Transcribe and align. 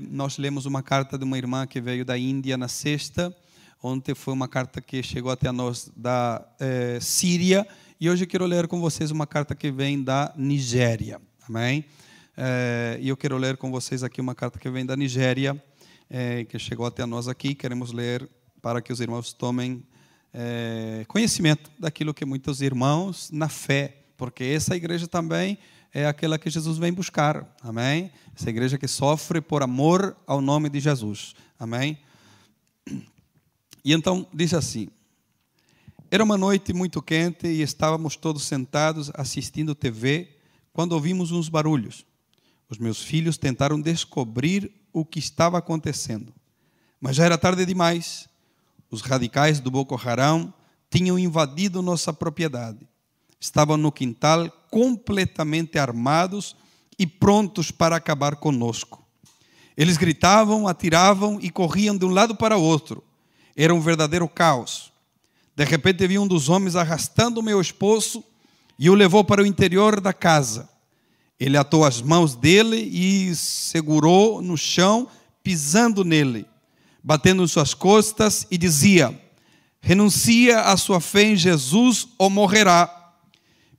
Nós 0.00 0.38
lemos 0.38 0.64
uma 0.64 0.82
carta 0.82 1.18
de 1.18 1.24
uma 1.24 1.36
irmã 1.36 1.66
que 1.66 1.78
veio 1.78 2.02
da 2.02 2.16
Índia 2.16 2.56
na 2.56 2.66
sexta. 2.66 3.30
Ontem 3.82 4.14
foi 4.14 4.32
uma 4.32 4.48
carta 4.48 4.80
que 4.80 5.02
chegou 5.02 5.30
até 5.30 5.52
nós 5.52 5.92
da 5.94 6.42
é, 6.58 6.98
Síria. 6.98 7.68
E 8.00 8.08
hoje 8.08 8.24
eu 8.24 8.26
quero 8.26 8.46
ler 8.46 8.66
com 8.66 8.80
vocês 8.80 9.10
uma 9.10 9.26
carta 9.26 9.54
que 9.54 9.70
vem 9.70 10.02
da 10.02 10.32
Nigéria. 10.34 11.20
Amém? 11.46 11.84
É, 12.34 12.96
e 13.02 13.10
eu 13.10 13.18
quero 13.18 13.36
ler 13.36 13.58
com 13.58 13.70
vocês 13.70 14.02
aqui 14.02 14.18
uma 14.18 14.34
carta 14.34 14.58
que 14.58 14.70
vem 14.70 14.86
da 14.86 14.96
Nigéria, 14.96 15.62
é, 16.08 16.46
que 16.46 16.58
chegou 16.58 16.86
até 16.86 17.04
nós 17.04 17.28
aqui. 17.28 17.54
Queremos 17.54 17.92
ler 17.92 18.26
para 18.62 18.80
que 18.80 18.94
os 18.94 19.00
irmãos 19.00 19.34
tomem 19.34 19.84
conhecimento 21.06 21.70
daquilo 21.78 22.14
que 22.14 22.24
muitos 22.24 22.62
irmãos, 22.62 23.30
na 23.30 23.50
fé, 23.50 23.98
porque 24.16 24.42
essa 24.42 24.74
igreja 24.74 25.06
também 25.06 25.58
é 25.92 26.06
aquela 26.06 26.38
que 26.38 26.48
Jesus 26.48 26.78
vem 26.78 26.92
buscar. 26.92 27.46
Amém? 27.62 28.10
Essa 28.34 28.48
igreja 28.48 28.78
que 28.78 28.88
sofre 28.88 29.40
por 29.40 29.62
amor 29.62 30.16
ao 30.26 30.40
nome 30.40 30.68
de 30.68 30.80
Jesus. 30.80 31.34
Amém? 31.58 31.98
E 33.84 33.92
então 33.92 34.26
diz 34.32 34.54
assim: 34.54 34.88
Era 36.10 36.24
uma 36.24 36.38
noite 36.38 36.72
muito 36.72 37.02
quente 37.02 37.46
e 37.46 37.62
estávamos 37.62 38.16
todos 38.16 38.44
sentados 38.44 39.10
assistindo 39.14 39.74
TV 39.74 40.36
quando 40.72 40.92
ouvimos 40.92 41.30
uns 41.32 41.48
barulhos. 41.48 42.06
Os 42.68 42.78
meus 42.78 43.02
filhos 43.02 43.36
tentaram 43.36 43.80
descobrir 43.80 44.72
o 44.92 45.04
que 45.04 45.18
estava 45.18 45.58
acontecendo, 45.58 46.32
mas 47.00 47.16
já 47.16 47.24
era 47.24 47.36
tarde 47.36 47.66
demais. 47.66 48.28
Os 48.90 49.02
radicais 49.02 49.60
do 49.60 49.70
Boko 49.70 49.94
Haram 49.96 50.52
tinham 50.90 51.18
invadido 51.18 51.82
nossa 51.82 52.12
propriedade 52.12 52.86
estavam 53.42 53.76
no 53.76 53.90
quintal 53.90 54.48
completamente 54.72 55.78
armados 55.78 56.56
e 56.98 57.06
prontos 57.06 57.70
para 57.70 57.94
acabar 57.94 58.36
conosco. 58.36 59.04
Eles 59.76 59.98
gritavam, 59.98 60.66
atiravam 60.66 61.38
e 61.42 61.50
corriam 61.50 61.94
de 61.94 62.06
um 62.06 62.08
lado 62.08 62.34
para 62.34 62.56
o 62.56 62.62
outro. 62.62 63.04
Era 63.54 63.74
um 63.74 63.80
verdadeiro 63.80 64.26
caos. 64.26 64.90
De 65.54 65.62
repente 65.64 66.06
vi 66.06 66.18
um 66.18 66.26
dos 66.26 66.48
homens 66.48 66.74
arrastando 66.74 67.42
meu 67.42 67.60
esposo 67.60 68.24
e 68.78 68.88
o 68.88 68.94
levou 68.94 69.22
para 69.22 69.42
o 69.42 69.46
interior 69.46 70.00
da 70.00 70.14
casa. 70.14 70.70
Ele 71.38 71.58
atou 71.58 71.84
as 71.84 72.00
mãos 72.00 72.34
dele 72.34 72.76
e 72.76 73.36
segurou 73.36 74.40
no 74.40 74.56
chão, 74.56 75.06
pisando 75.42 76.02
nele, 76.02 76.46
batendo 77.04 77.42
em 77.42 77.46
suas 77.46 77.74
costas 77.74 78.46
e 78.50 78.56
dizia: 78.56 79.20
Renuncia 79.82 80.60
à 80.60 80.78
sua 80.78 80.98
fé 80.98 81.24
em 81.24 81.36
Jesus 81.36 82.08
ou 82.16 82.30
morrerá. 82.30 83.01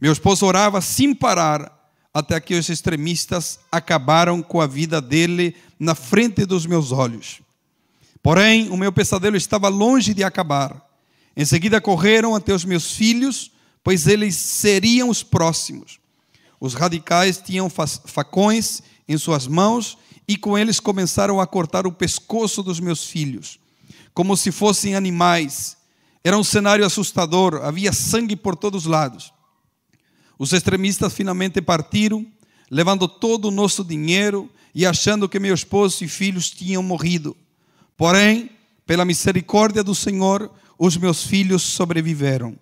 Meu 0.03 0.11
esposo 0.11 0.45
orava 0.45 0.81
sem 0.81 1.13
parar 1.15 1.71
até 2.13 2.37
que 2.41 2.55
os 2.55 2.67
extremistas 2.67 3.61
acabaram 3.71 4.43
com 4.43 4.59
a 4.59 4.67
vida 4.67 5.01
dele 5.01 5.55
na 5.79 5.95
frente 5.95 6.45
dos 6.45 6.65
meus 6.65 6.91
olhos. 6.91 7.39
Porém, 8.21 8.67
o 8.67 8.75
meu 8.75 8.91
pesadelo 8.91 9.37
estava 9.37 9.69
longe 9.69 10.13
de 10.13 10.21
acabar. 10.21 10.85
Em 11.37 11.45
seguida, 11.45 11.79
correram 11.79 12.35
até 12.35 12.53
os 12.53 12.65
meus 12.65 12.91
filhos, 12.91 13.49
pois 13.81 14.05
eles 14.05 14.35
seriam 14.35 15.07
os 15.07 15.23
próximos. 15.23 16.01
Os 16.59 16.73
radicais 16.73 17.37
tinham 17.37 17.69
facões 17.69 18.81
em 19.07 19.17
suas 19.17 19.47
mãos 19.47 19.97
e 20.27 20.35
com 20.35 20.57
eles 20.57 20.81
começaram 20.81 21.39
a 21.39 21.47
cortar 21.47 21.87
o 21.87 21.93
pescoço 21.93 22.61
dos 22.61 22.81
meus 22.81 23.05
filhos, 23.05 23.57
como 24.13 24.35
se 24.35 24.51
fossem 24.51 24.95
animais. 24.95 25.77
Era 26.25 26.37
um 26.37 26.43
cenário 26.43 26.85
assustador, 26.85 27.61
havia 27.63 27.93
sangue 27.93 28.35
por 28.35 28.57
todos 28.57 28.83
os 28.83 28.91
lados. 28.91 29.32
Os 30.37 30.53
extremistas 30.53 31.13
finalmente 31.13 31.61
partiram, 31.61 32.25
levando 32.69 33.07
todo 33.07 33.49
o 33.49 33.51
nosso 33.51 33.83
dinheiro 33.83 34.49
e 34.73 34.85
achando 34.85 35.29
que 35.29 35.39
meu 35.39 35.53
esposo 35.53 36.03
e 36.03 36.07
filhos 36.07 36.49
tinham 36.49 36.81
morrido. 36.81 37.35
Porém, 37.95 38.49
pela 38.85 39.05
misericórdia 39.05 39.83
do 39.83 39.93
Senhor, 39.93 40.51
os 40.77 40.97
meus 40.97 41.23
filhos 41.23 41.61
sobreviveram. 41.61 42.57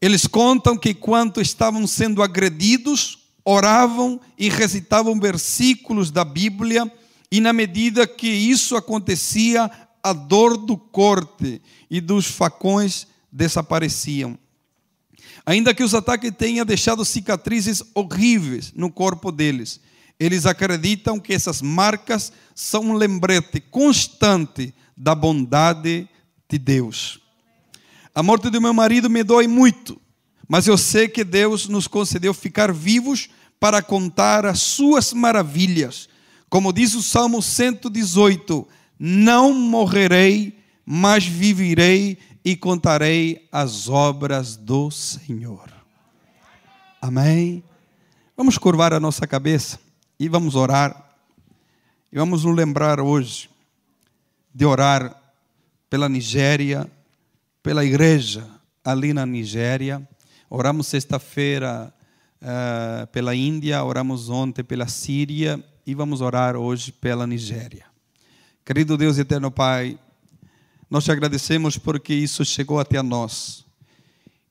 Eles 0.00 0.26
contam 0.26 0.76
que, 0.76 0.94
quando 0.94 1.40
estavam 1.40 1.86
sendo 1.86 2.22
agredidos, 2.22 3.18
oravam 3.44 4.20
e 4.36 4.48
recitavam 4.48 5.20
versículos 5.20 6.10
da 6.10 6.24
Bíblia, 6.24 6.90
e 7.30 7.40
na 7.40 7.52
medida 7.52 8.06
que 8.06 8.28
isso 8.28 8.76
acontecia, 8.76 9.70
a 10.02 10.12
dor 10.12 10.56
do 10.56 10.76
corte 10.76 11.62
e 11.88 12.00
dos 12.00 12.26
facões 12.26 13.06
desapareciam. 13.30 14.36
Ainda 15.44 15.74
que 15.74 15.82
os 15.82 15.94
ataques 15.94 16.30
tenham 16.36 16.64
deixado 16.64 17.04
cicatrizes 17.04 17.82
horríveis 17.94 18.72
no 18.74 18.90
corpo 18.90 19.32
deles, 19.32 19.80
eles 20.18 20.46
acreditam 20.46 21.18
que 21.18 21.32
essas 21.32 21.60
marcas 21.60 22.32
são 22.54 22.82
um 22.90 22.92
lembrete 22.92 23.60
constante 23.60 24.72
da 24.96 25.14
bondade 25.14 26.08
de 26.48 26.58
Deus. 26.58 27.20
A 28.14 28.22
morte 28.22 28.50
do 28.50 28.60
meu 28.60 28.72
marido 28.72 29.10
me 29.10 29.24
dói 29.24 29.48
muito, 29.48 30.00
mas 30.48 30.66
eu 30.66 30.78
sei 30.78 31.08
que 31.08 31.24
Deus 31.24 31.66
nos 31.66 31.88
concedeu 31.88 32.32
ficar 32.32 32.72
vivos 32.72 33.28
para 33.58 33.82
contar 33.82 34.46
as 34.46 34.60
suas 34.60 35.12
maravilhas. 35.12 36.08
Como 36.48 36.72
diz 36.72 36.94
o 36.94 37.02
Salmo 37.02 37.40
118: 37.40 38.68
Não 38.98 39.52
morrerei, 39.54 40.58
mas 40.84 41.24
viverei 41.24 42.18
e 42.44 42.56
contarei 42.56 43.48
as 43.52 43.88
obras 43.88 44.56
do 44.56 44.90
Senhor. 44.90 45.72
Amém? 47.00 47.62
Vamos 48.36 48.58
curvar 48.58 48.92
a 48.92 49.00
nossa 49.00 49.26
cabeça 49.26 49.78
e 50.18 50.28
vamos 50.28 50.54
orar. 50.54 51.10
E 52.12 52.16
vamos 52.16 52.44
nos 52.44 52.54
lembrar 52.54 53.00
hoje 53.00 53.48
de 54.54 54.64
orar 54.64 55.16
pela 55.88 56.08
Nigéria, 56.08 56.90
pela 57.62 57.84
igreja 57.84 58.46
ali 58.84 59.12
na 59.12 59.24
Nigéria. 59.24 60.06
Oramos 60.50 60.86
sexta-feira 60.86 61.92
uh, 62.42 63.06
pela 63.08 63.34
Índia, 63.34 63.82
oramos 63.82 64.28
ontem 64.28 64.62
pela 64.62 64.88
Síria 64.88 65.62
e 65.86 65.94
vamos 65.94 66.20
orar 66.20 66.56
hoje 66.56 66.92
pela 66.92 67.26
Nigéria. 67.26 67.86
Querido 68.64 68.96
Deus 68.96 69.18
eterno 69.18 69.50
Pai, 69.50 69.98
nós 70.92 71.04
te 71.04 71.10
agradecemos 71.10 71.78
porque 71.78 72.12
isso 72.12 72.44
chegou 72.44 72.78
até 72.78 73.00
nós. 73.00 73.64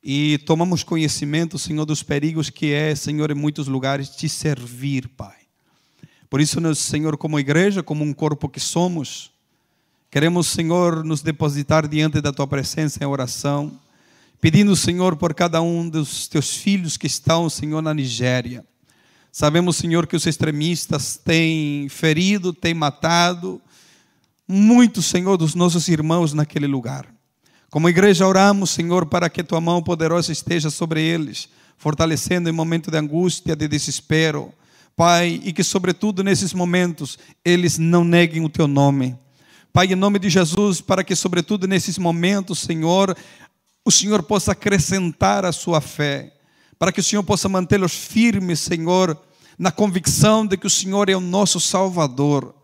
E 0.04 0.40
tomamos 0.40 0.82
conhecimento, 0.82 1.60
Senhor, 1.60 1.86
dos 1.86 2.02
perigos 2.02 2.50
que 2.50 2.74
é, 2.74 2.96
Senhor, 2.96 3.30
em 3.30 3.36
muitos 3.36 3.68
lugares 3.68 4.10
te 4.10 4.28
servir, 4.28 5.08
Pai. 5.10 5.36
Por 6.32 6.42
isso, 6.42 6.60
Senhor, 6.74 7.16
como 7.16 7.40
igreja, 7.40 7.84
como 7.84 8.04
um 8.04 8.12
corpo 8.12 8.50
que 8.50 8.60
somos, 8.60 9.30
queremos, 10.10 10.48
Senhor, 10.48 11.04
nos 11.04 11.22
depositar 11.22 11.88
diante 11.88 12.20
da 12.20 12.34
tua 12.34 12.48
presença 12.48 13.04
em 13.04 13.06
oração, 13.06 13.80
pedindo, 14.42 14.76
Senhor, 14.76 15.18
por 15.18 15.36
cada 15.36 15.62
um 15.62 15.88
dos 15.88 16.28
teus 16.28 16.56
filhos 16.58 16.98
que 16.98 17.06
estão, 17.06 17.52
Senhor, 17.52 17.84
na 17.84 17.94
Nigéria. 17.94 18.66
Sabemos, 19.32 19.76
Senhor, 19.76 20.08
que 20.08 20.16
os 20.16 20.26
extremistas 20.26 21.22
têm 21.24 21.88
ferido, 21.88 22.52
têm 22.52 22.74
matado, 22.74 23.62
muito, 24.48 25.02
Senhor, 25.02 25.38
dos 25.38 25.56
nossos 25.56 25.88
irmãos 25.88 26.34
naquele 26.34 26.68
lugar. 26.68 27.08
Como 27.70 27.88
igreja, 27.88 28.28
oramos, 28.28 28.70
Senhor, 28.72 29.06
para 29.06 29.30
que 29.30 29.44
tua 29.44 29.62
mão 29.62 29.82
poderosa 29.82 30.32
esteja 30.32 30.70
sobre 30.70 31.02
eles, 31.02 31.48
fortalecendo 31.78 32.50
em 32.50 32.52
momento 32.52 32.92
de 32.92 32.98
angústia, 32.98 33.56
de 33.56 33.66
desespero. 33.68 34.54
Pai, 34.94 35.40
e 35.44 35.54
que, 35.54 35.64
sobretudo 35.64 36.22
nesses 36.22 36.54
momentos, 36.54 37.18
eles 37.46 37.78
não 37.78 38.04
neguem 38.04 38.44
o 38.44 38.50
teu 38.50 38.68
nome. 38.68 39.18
Pai, 39.72 39.88
em 39.88 39.96
nome 39.96 40.20
de 40.20 40.30
Jesus, 40.30 40.82
para 40.82 41.02
que, 41.02 41.16
sobretudo 41.16 41.66
nesses 41.66 41.98
momentos, 41.98 42.60
Senhor, 42.60 43.16
o 43.86 43.92
Senhor 43.92 44.22
possa 44.24 44.52
acrescentar 44.52 45.46
a 45.46 45.54
sua 45.54 45.80
fé, 45.80 46.34
para 46.78 46.92
que 46.92 47.00
o 47.00 47.04
Senhor 47.04 47.24
possa 47.24 47.48
mantê-los 47.48 47.94
firmes, 47.94 48.60
Senhor, 48.60 49.18
na 49.58 49.72
convicção 49.72 50.46
de 50.46 50.58
que 50.58 50.68
o 50.68 50.70
Senhor 50.70 51.10
é 51.10 51.16
o 51.16 51.22
nosso 51.22 51.58
Salvador 51.60 52.61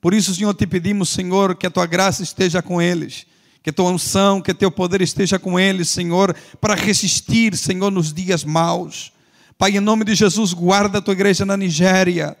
por 0.00 0.14
isso, 0.14 0.34
Senhor, 0.34 0.54
te 0.54 0.66
pedimos, 0.66 1.10
Senhor, 1.10 1.54
que 1.54 1.66
a 1.66 1.70
tua 1.70 1.86
graça 1.86 2.22
esteja 2.22 2.62
com 2.62 2.80
eles, 2.80 3.26
que 3.62 3.70
a 3.70 3.72
tua 3.72 3.90
unção, 3.90 4.40
que 4.40 4.54
teu 4.54 4.70
poder 4.70 5.02
esteja 5.02 5.38
com 5.38 5.60
eles, 5.60 5.88
Senhor, 5.90 6.34
para 6.60 6.74
resistir, 6.74 7.56
Senhor, 7.56 7.90
nos 7.90 8.12
dias 8.12 8.42
maus. 8.42 9.12
Pai, 9.58 9.76
em 9.76 9.80
nome 9.80 10.06
de 10.06 10.14
Jesus, 10.14 10.54
guarda 10.54 10.98
a 10.98 11.02
tua 11.02 11.12
igreja 11.12 11.44
na 11.44 11.54
Nigéria. 11.54 12.34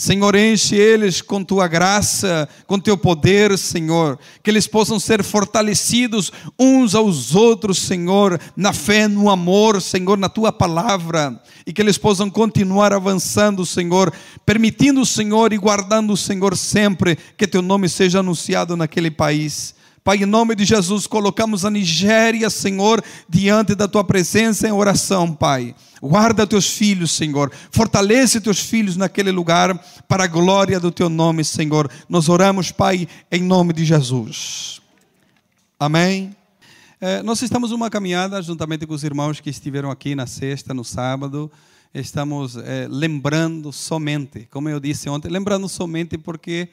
Senhor, 0.00 0.34
enche 0.34 0.76
eles 0.76 1.20
com 1.20 1.44
tua 1.44 1.68
graça, 1.68 2.48
com 2.66 2.80
teu 2.80 2.96
poder, 2.96 3.58
Senhor, 3.58 4.18
que 4.42 4.48
eles 4.48 4.66
possam 4.66 4.98
ser 4.98 5.22
fortalecidos 5.22 6.32
uns 6.58 6.94
aos 6.94 7.34
outros, 7.34 7.76
Senhor, 7.80 8.40
na 8.56 8.72
fé, 8.72 9.06
no 9.06 9.28
amor, 9.28 9.82
Senhor, 9.82 10.16
na 10.16 10.30
tua 10.30 10.50
palavra, 10.50 11.38
e 11.66 11.72
que 11.74 11.82
eles 11.82 11.98
possam 11.98 12.30
continuar 12.30 12.94
avançando, 12.94 13.66
Senhor, 13.66 14.10
permitindo, 14.46 15.04
Senhor, 15.04 15.52
e 15.52 15.58
guardando, 15.58 16.16
Senhor, 16.16 16.56
sempre 16.56 17.18
que 17.36 17.46
teu 17.46 17.60
nome 17.60 17.86
seja 17.86 18.20
anunciado 18.20 18.78
naquele 18.78 19.10
país. 19.10 19.74
Pai, 20.02 20.16
em 20.16 20.26
nome 20.26 20.54
de 20.54 20.64
Jesus, 20.64 21.06
colocamos 21.06 21.64
a 21.64 21.70
Nigéria, 21.70 22.48
Senhor, 22.48 23.04
diante 23.28 23.74
da 23.74 23.86
tua 23.86 24.02
presença 24.02 24.66
em 24.66 24.72
oração, 24.72 25.34
Pai. 25.34 25.74
Guarda 26.00 26.46
teus 26.46 26.70
filhos, 26.70 27.10
Senhor. 27.12 27.52
Fortalece 27.70 28.40
teus 28.40 28.60
filhos 28.60 28.96
naquele 28.96 29.30
lugar 29.30 29.78
para 30.08 30.24
a 30.24 30.26
glória 30.26 30.80
do 30.80 30.90
teu 30.90 31.10
nome, 31.10 31.44
Senhor. 31.44 31.90
Nós 32.08 32.30
oramos, 32.30 32.72
Pai, 32.72 33.06
em 33.30 33.42
nome 33.42 33.74
de 33.74 33.84
Jesus. 33.84 34.80
Amém. 35.78 36.34
É, 36.98 37.22
nós 37.22 37.42
estamos 37.42 37.70
numa 37.70 37.90
caminhada 37.90 38.40
juntamente 38.40 38.86
com 38.86 38.94
os 38.94 39.04
irmãos 39.04 39.38
que 39.40 39.50
estiveram 39.50 39.90
aqui 39.90 40.14
na 40.14 40.26
sexta, 40.26 40.72
no 40.72 40.84
sábado. 40.84 41.50
Estamos 41.92 42.56
é, 42.56 42.86
lembrando 42.88 43.70
somente, 43.70 44.48
como 44.50 44.68
eu 44.70 44.80
disse 44.80 45.10
ontem, 45.10 45.28
lembrando 45.28 45.68
somente 45.68 46.16
porque 46.16 46.68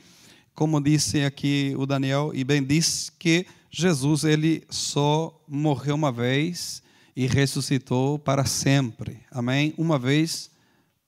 como 0.58 0.82
disse 0.82 1.24
aqui 1.24 1.76
o 1.78 1.86
Daniel, 1.86 2.32
e 2.34 2.44
bem 2.44 2.64
disse 2.64 3.12
que 3.12 3.46
Jesus 3.70 4.24
ele 4.24 4.64
só 4.72 5.40
morreu 5.48 5.94
uma 5.94 6.12
vez 6.12 6.82
e 7.16 7.28
ressuscitou 7.28 8.18
para 8.18 8.44
sempre. 8.44 9.20
Amém? 9.30 9.72
Uma 9.78 10.00
vez 10.00 10.50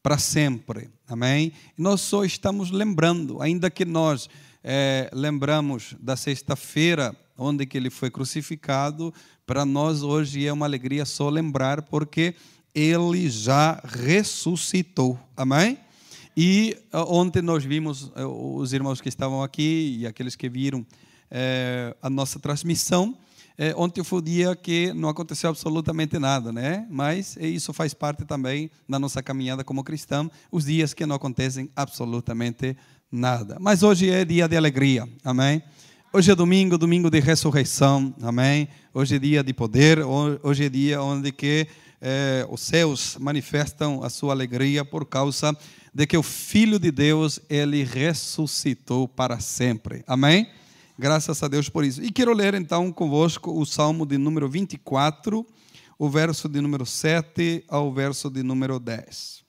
para 0.04 0.20
sempre. 0.20 0.88
Amém? 1.08 1.52
E 1.76 1.82
nós 1.82 2.00
só 2.02 2.24
estamos 2.24 2.70
lembrando, 2.70 3.42
ainda 3.42 3.72
que 3.72 3.86
nós 3.86 4.30
é, 4.64 5.10
lembramos 5.12 5.96
da 6.00 6.16
sexta-feira, 6.16 7.16
onde 7.36 7.66
que 7.66 7.76
ele 7.76 7.90
foi 7.90 8.12
crucificado, 8.12 9.12
para 9.48 9.66
nós 9.66 10.04
hoje 10.04 10.46
é 10.46 10.54
uma 10.54 10.68
alegria 10.68 11.06
só 11.06 11.28
lembrar, 11.28 11.82
porque 11.82 12.36
ele 12.72 13.28
já 13.32 13.82
ressuscitou. 13.84 15.20
Amém? 15.36 15.80
E 16.42 16.78
ah, 16.94 17.04
ontem 17.04 17.42
nós 17.42 17.66
vimos 17.66 18.14
eh, 18.16 18.24
os 18.24 18.72
irmãos 18.72 19.02
que 19.02 19.10
estavam 19.10 19.44
aqui 19.44 19.98
e 20.00 20.08
aqueles 20.08 20.38
que 20.38 20.48
viram 20.48 20.86
é, 21.30 21.94
a 22.02 22.10
nossa 22.10 22.40
transmissão. 22.40 23.18
Ontem 23.76 24.02
foi 24.06 24.20
o 24.20 24.22
dia 24.22 24.56
que 24.56 24.94
não 24.94 25.10
aconteceu 25.10 25.50
absolutamente 25.50 26.18
nada, 26.18 26.50
né? 26.50 26.88
Mas 26.90 27.36
isso 27.36 27.74
faz 27.74 27.94
parte 27.94 28.24
também 28.24 28.72
da 28.88 28.98
nossa 28.98 29.22
caminhada 29.22 29.66
como 29.66 29.84
cristão, 29.84 30.32
os 30.50 30.64
dias 30.64 30.94
que 30.94 31.06
não 31.06 31.18
acontecem 31.18 31.70
absolutamente 31.76 32.78
nada. 33.12 33.58
Mas 33.60 33.84
hoje 33.84 34.10
é 34.10 34.24
dia 34.24 34.48
de 34.48 34.56
alegria, 34.56 35.06
amém? 35.26 35.62
Hoje 36.14 36.32
é 36.32 36.36
domingo, 36.36 36.78
domingo 36.78 37.10
de 37.10 37.20
ressurreição, 37.20 38.16
amém? 38.22 38.70
Hoje 38.94 39.18
é 39.18 39.20
dia 39.20 39.44
de 39.44 39.54
poder, 39.54 40.00
hoje 40.42 40.64
é 40.64 40.70
dia 40.70 41.02
onde 41.04 41.30
que 41.34 41.68
é, 42.02 42.46
os 42.50 42.62
céus 42.62 43.18
manifestam 43.20 44.04
a 44.04 44.10
sua 44.10 44.34
alegria 44.34 44.86
por 44.86 45.06
causa 45.06 45.56
de 45.94 46.08
que 46.08 46.18
o 46.18 46.24
Filho 46.24 46.80
de 46.80 46.92
Deus, 46.92 47.40
ele 47.50 47.84
ressuscitou 47.84 49.08
para 49.08 49.40
sempre. 49.40 50.04
Amém? 50.08 50.50
Graças 50.98 51.42
a 51.42 51.48
Deus 51.48 51.70
por 51.70 51.84
isso. 51.84 52.04
E 52.04 52.12
quero 52.12 52.34
ler 52.34 52.54
então 52.54 52.92
convosco 52.92 53.52
o 53.52 53.66
Salmo 53.66 54.06
de 54.06 54.18
número 54.18 54.50
24, 54.50 55.46
o 55.98 56.10
verso 56.10 56.48
de 56.48 56.62
número 56.62 56.86
7 56.86 57.64
ao 57.68 57.94
verso 57.94 58.30
de 58.30 58.44
número 58.44 58.80
10. 58.80 59.44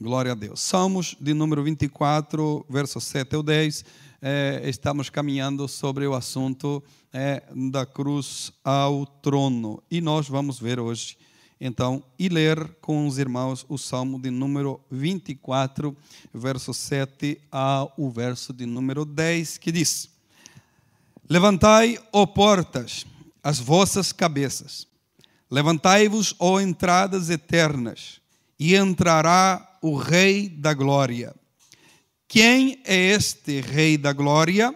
Glória 0.00 0.32
a 0.32 0.34
Deus. 0.34 0.60
Salmos 0.60 1.16
de 1.20 1.32
número 1.34 1.62
24, 1.62 2.66
verso 2.68 3.00
7 3.00 3.36
ao 3.36 3.42
10. 3.42 3.84
É, 4.26 4.62
estamos 4.64 5.10
caminhando 5.10 5.68
sobre 5.68 6.06
o 6.06 6.14
assunto 6.14 6.82
é, 7.12 7.42
da 7.70 7.84
cruz 7.84 8.50
ao 8.64 9.04
trono. 9.04 9.82
E 9.90 10.00
nós 10.00 10.26
vamos 10.26 10.58
ver 10.58 10.80
hoje 10.80 11.18
então, 11.60 12.02
e 12.18 12.30
ler 12.30 12.76
com 12.80 13.06
os 13.06 13.18
irmãos 13.18 13.66
o 13.68 13.76
Salmo 13.76 14.18
de 14.18 14.30
número 14.30 14.80
24, 14.90 15.94
verso 16.32 16.72
7 16.72 17.38
ao 17.52 17.92
verso 18.10 18.54
de 18.54 18.64
número 18.64 19.04
10, 19.04 19.58
que 19.58 19.70
diz: 19.70 20.08
Levantai, 21.28 21.98
ó 22.10 22.24
portas, 22.24 23.04
as 23.42 23.58
vossas 23.58 24.10
cabeças, 24.10 24.86
levantai-vos, 25.50 26.34
ó 26.38 26.60
entradas 26.60 27.28
eternas, 27.28 28.22
e 28.58 28.74
entrará 28.74 29.78
o 29.82 29.96
Rei 29.96 30.48
da 30.48 30.72
Glória. 30.72 31.34
Quem 32.28 32.80
é 32.84 33.12
este 33.12 33.60
Rei 33.60 33.96
da 33.96 34.12
Glória? 34.12 34.74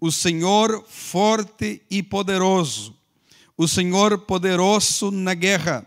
O 0.00 0.12
Senhor 0.12 0.84
forte 0.86 1.82
e 1.90 2.02
poderoso, 2.02 2.94
o 3.56 3.66
Senhor 3.66 4.18
poderoso 4.18 5.10
na 5.10 5.34
guerra 5.34 5.86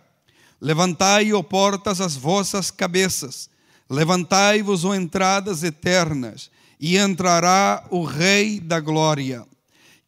Levantai, 0.61 1.31
ó 1.31 1.41
portas, 1.41 2.01
as 2.01 2.17
vossas 2.17 2.69
cabeças, 2.69 3.49
levantai-vos, 3.89 4.83
ó 4.83 4.93
entradas 4.93 5.63
eternas, 5.63 6.51
e 6.79 6.97
entrará 6.97 7.85
o 7.89 8.03
Rei 8.03 8.59
da 8.59 8.79
Glória. 8.79 9.45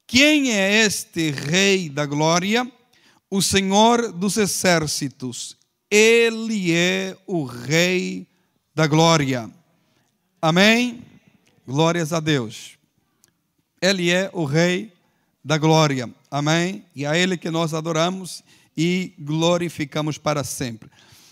Quem 0.06 0.52
é 0.52 0.84
este 0.84 1.32
Rei 1.32 1.90
da 1.90 2.06
Glória? 2.06 2.70
O 3.30 3.42
Senhor 3.42 4.12
dos 4.12 4.36
Exércitos. 4.36 5.56
Ele 5.90 6.74
é 6.74 7.16
o 7.26 7.46
Rei 7.46 8.28
da 8.76 8.88
Glória. 8.88 9.50
Amém? 10.44 11.04
Glórias 11.68 12.12
a 12.12 12.20
Deus. 12.20 12.72
Ele 13.80 14.10
é 14.10 14.28
o 14.34 14.44
Rei 14.44 14.92
da 15.46 15.56
Glória. 15.56 16.10
Amém? 16.32 16.84
E 16.96 17.06
a 17.06 17.16
Ele 17.16 17.38
que 17.38 17.52
nós 17.52 17.76
adoramos 17.76 18.42
e 18.76 19.14
glorificamos 19.20 20.18
para 20.18 20.44
sempre. 20.44 20.90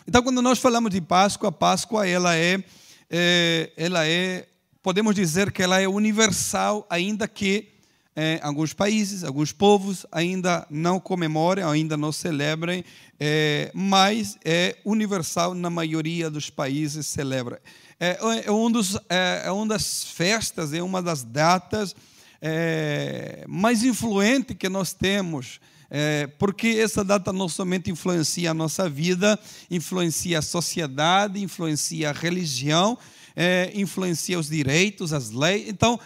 Então, 0.08 0.22
quando 0.22 0.44
nós 0.44 0.60
falamos 0.60 0.92
de 0.92 1.02
Páscoa, 1.02 1.52
Páscoa 1.52 2.08
ela 2.08 2.36
é, 2.36 2.64
é 3.10 3.72
ela 3.76 4.06
é, 4.06 4.48
podemos 4.84 5.16
dizer 5.16 5.52
que 5.52 5.64
ela 5.64 5.82
é 5.82 5.88
universal, 5.88 6.86
ainda 6.88 7.28
que 7.28 7.68
é, 8.16 8.40
alguns 8.44 8.74
países, 8.74 9.24
alguns 9.24 9.52
povos 9.52 10.06
ainda 10.12 10.68
não 10.70 11.00
comemorem, 11.00 11.64
ainda 11.64 11.98
não 11.98 12.12
celebrem, 12.12 12.86
é, 13.20 13.72
mas 13.74 14.38
é 14.46 14.76
universal 14.86 15.56
na 15.56 15.72
maioria 15.72 16.30
dos 16.30 16.52
países 16.52 17.08
celebra. 17.08 17.60
É, 18.00 18.46
é, 18.46 18.52
um 18.52 18.72
dos, 18.72 18.96
é, 19.10 19.44
é 19.46 19.52
uma 19.52 19.68
das 19.68 20.06
festas, 20.06 20.74
é 20.74 20.82
uma 20.82 21.02
das 21.02 21.24
datas 21.24 21.96
é, 22.42 23.44
mais 23.48 23.84
influentes 23.84 24.56
que 24.58 24.70
nós 24.70 24.94
temos 24.94 25.60
é, 25.90 26.28
porque 26.38 26.68
essa 26.68 27.04
data 27.04 27.34
não 27.34 27.50
somente 27.50 27.90
influencia 27.90 28.52
a 28.52 28.54
nossa 28.54 28.88
vida, 28.88 29.40
influencia 29.72 30.40
a 30.40 30.42
sociedade, 30.42 31.42
influencia 31.42 32.12
a 32.12 32.14
religião, 32.14 32.98
é, 33.36 33.72
influencia 33.74 34.38
os 34.38 34.50
direitos, 34.50 35.14
as 35.14 35.32
leis. 35.32 35.68
Então, 35.68 36.00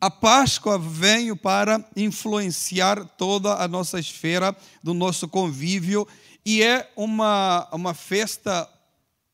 a 0.00 0.10
Páscoa 0.10 0.78
veio 0.78 1.36
para 1.36 1.82
influenciar 1.96 3.04
toda 3.16 3.54
a 3.54 3.68
nossa 3.68 3.98
esfera 3.98 4.54
do 4.82 4.92
nosso 4.92 5.28
convívio 5.28 6.06
e 6.44 6.62
é 6.62 6.90
uma, 6.96 7.68
uma 7.72 7.94
festa 7.94 8.68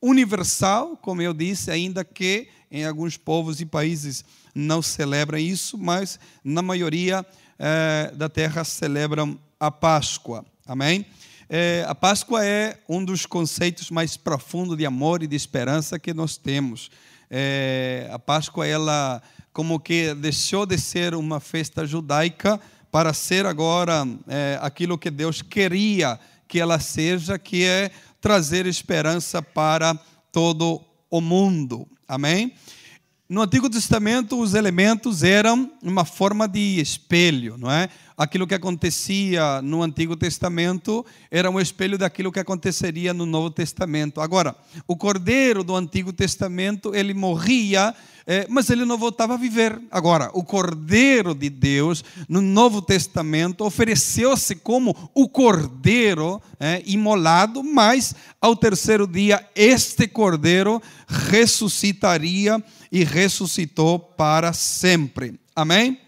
universal, 0.01 0.97
como 0.97 1.23
eu 1.23 1.35
disse, 1.35 1.71
ainda 1.71 2.05
que 2.05 2.49
em 2.71 2.85
alguns 2.85 3.17
povos 3.17 3.61
e 3.61 3.67
países 3.67 4.25
não 4.55 4.83
celebram 4.83 5.39
isso, 5.39 5.79
mas 5.79 6.19
na 6.45 6.63
maioria 6.63 7.25
é, 7.59 8.13
da 8.15 8.29
terra 8.29 8.65
celebram 8.65 9.39
a 9.59 9.71
Páscoa. 9.71 10.45
Amém? 10.67 11.07
É, 11.49 11.85
a 11.89 11.95
Páscoa 11.95 12.45
é 12.45 12.79
um 12.89 13.05
dos 13.05 13.25
conceitos 13.25 13.91
mais 13.91 14.17
profundos 14.17 14.77
de 14.77 14.85
amor 14.85 15.23
e 15.23 15.27
de 15.27 15.35
esperança 15.35 15.99
que 15.99 16.13
nós 16.13 16.37
temos. 16.37 16.91
É, 17.31 18.09
a 18.13 18.19
Páscoa, 18.19 18.67
ela 18.67 19.23
como 19.53 19.81
que 19.81 20.15
deixou 20.15 20.67
de 20.67 20.79
ser 20.79 21.15
uma 21.15 21.41
festa 21.41 21.85
judaica 21.87 22.61
para 22.93 23.13
ser 23.13 23.45
agora 23.45 24.07
aquilo 24.63 24.97
que 24.97 25.11
Deus 25.11 25.43
queria 25.43 26.19
que 26.49 26.59
ela 26.59 26.81
seja, 26.81 27.39
que 27.39 27.65
é 27.65 27.91
trazer 28.21 28.67
esperança 28.67 29.41
para 29.43 29.95
todo 30.33 30.81
o 31.11 31.21
mundo. 31.21 31.87
Amém? 32.07 32.53
No 33.29 33.43
Antigo 33.43 33.69
Testamento, 33.69 34.41
os 34.41 34.55
elementos 34.55 35.23
eram 35.23 35.71
uma 35.83 36.05
forma 36.05 36.49
de 36.49 36.81
espelho, 36.81 37.59
não 37.59 37.71
é? 37.71 37.91
Aquilo 38.19 38.49
que 38.49 38.55
acontecia 38.55 39.63
no 39.63 39.81
Antigo 39.81 40.17
Testamento 40.17 41.07
era 41.31 41.49
um 41.49 41.61
espelho 41.61 41.97
daquilo 41.97 42.33
que 42.33 42.41
aconteceria 42.41 43.15
no 43.15 43.25
Novo 43.25 43.49
Testamento. 43.49 44.21
Agora, 44.21 44.57
o 44.89 44.97
Cordeiro 44.97 45.63
do 45.63 45.77
Antigo 45.77 46.13
Testamento, 46.13 46.93
ele 46.97 47.15
morria 47.15 47.95
é, 48.31 48.47
mas 48.47 48.69
ele 48.69 48.85
não 48.85 48.99
voltava 48.99 49.33
a 49.33 49.39
viver. 49.39 49.81
Agora, 49.91 50.31
o 50.35 50.45
Cordeiro 50.45 51.35
de 51.35 51.49
Deus, 51.49 52.05
no 52.29 52.43
Novo 52.43 52.83
Testamento, 52.83 53.65
ofereceu-se 53.65 54.55
como 54.57 54.95
o 55.15 55.31
Cordeiro 55.31 56.39
é, 56.61 56.83
imolado, 56.85 57.65
mas 57.65 58.15
ao 58.39 58.55
terceiro 58.55 59.07
dia, 59.07 59.49
este 59.57 60.07
Cordeiro 60.07 60.83
ressuscitaria 61.09 62.63
e 62.93 63.03
ressuscitou 63.03 63.99
para 63.99 64.53
sempre. 64.53 65.41
Amém? 65.57 65.99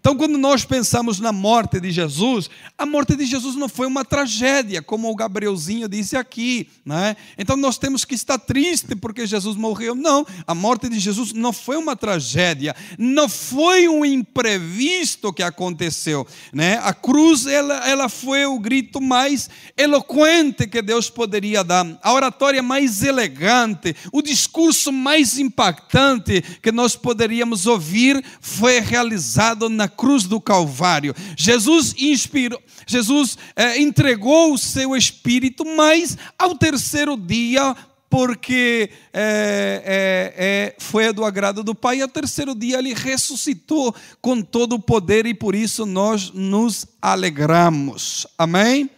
Então, 0.00 0.16
quando 0.16 0.38
nós 0.38 0.64
pensamos 0.64 1.18
na 1.18 1.32
morte 1.32 1.80
de 1.80 1.90
Jesus, 1.90 2.48
a 2.76 2.86
morte 2.86 3.16
de 3.16 3.26
Jesus 3.26 3.56
não 3.56 3.68
foi 3.68 3.86
uma 3.86 4.04
tragédia, 4.04 4.80
como 4.80 5.10
o 5.10 5.14
Gabrielzinho 5.14 5.88
disse 5.88 6.16
aqui. 6.16 6.68
Né? 6.84 7.16
Então, 7.36 7.56
nós 7.56 7.78
temos 7.78 8.04
que 8.04 8.14
estar 8.14 8.38
triste 8.38 8.94
porque 8.94 9.26
Jesus 9.26 9.56
morreu. 9.56 9.94
Não, 9.94 10.24
a 10.46 10.54
morte 10.54 10.88
de 10.88 10.98
Jesus 11.00 11.32
não 11.32 11.52
foi 11.52 11.76
uma 11.76 11.96
tragédia, 11.96 12.76
não 12.96 13.28
foi 13.28 13.88
um 13.88 14.04
imprevisto 14.04 15.32
que 15.32 15.42
aconteceu. 15.42 16.26
Né? 16.52 16.78
A 16.82 16.94
cruz 16.94 17.46
ela, 17.46 17.88
ela 17.88 18.08
foi 18.08 18.46
o 18.46 18.58
grito 18.58 19.00
mais 19.00 19.50
eloquente 19.76 20.66
que 20.68 20.80
Deus 20.80 21.10
poderia 21.10 21.64
dar, 21.64 21.98
a 22.02 22.12
oratória 22.12 22.62
mais 22.62 23.02
elegante, 23.02 23.96
o 24.12 24.22
discurso 24.22 24.92
mais 24.92 25.38
impactante 25.38 26.42
que 26.62 26.70
nós 26.70 26.94
poderíamos 26.94 27.66
ouvir 27.66 28.24
foi 28.40 28.80
realizado 28.80 29.68
na 29.68 29.87
cruz 29.88 30.24
do 30.24 30.40
Calvário. 30.40 31.14
Jesus 31.36 31.94
inspirou, 31.98 32.60
Jesus 32.86 33.38
é, 33.56 33.80
entregou 33.80 34.52
o 34.52 34.58
seu 34.58 34.96
espírito, 34.96 35.64
mas 35.64 36.16
ao 36.38 36.54
terceiro 36.54 37.16
dia 37.16 37.74
porque 38.10 38.90
é, 39.12 39.82
é, 39.84 40.34
é, 40.36 40.76
foi 40.78 41.12
do 41.12 41.24
agrado 41.24 41.62
do 41.62 41.74
Pai. 41.74 42.00
Ao 42.00 42.08
terceiro 42.08 42.54
dia 42.54 42.78
ele 42.78 42.94
ressuscitou 42.94 43.94
com 44.20 44.40
todo 44.40 44.74
o 44.74 44.80
poder 44.80 45.26
e 45.26 45.34
por 45.34 45.54
isso 45.54 45.84
nós 45.84 46.30
nos 46.32 46.86
alegramos. 47.02 48.26
Amém? 48.36 48.90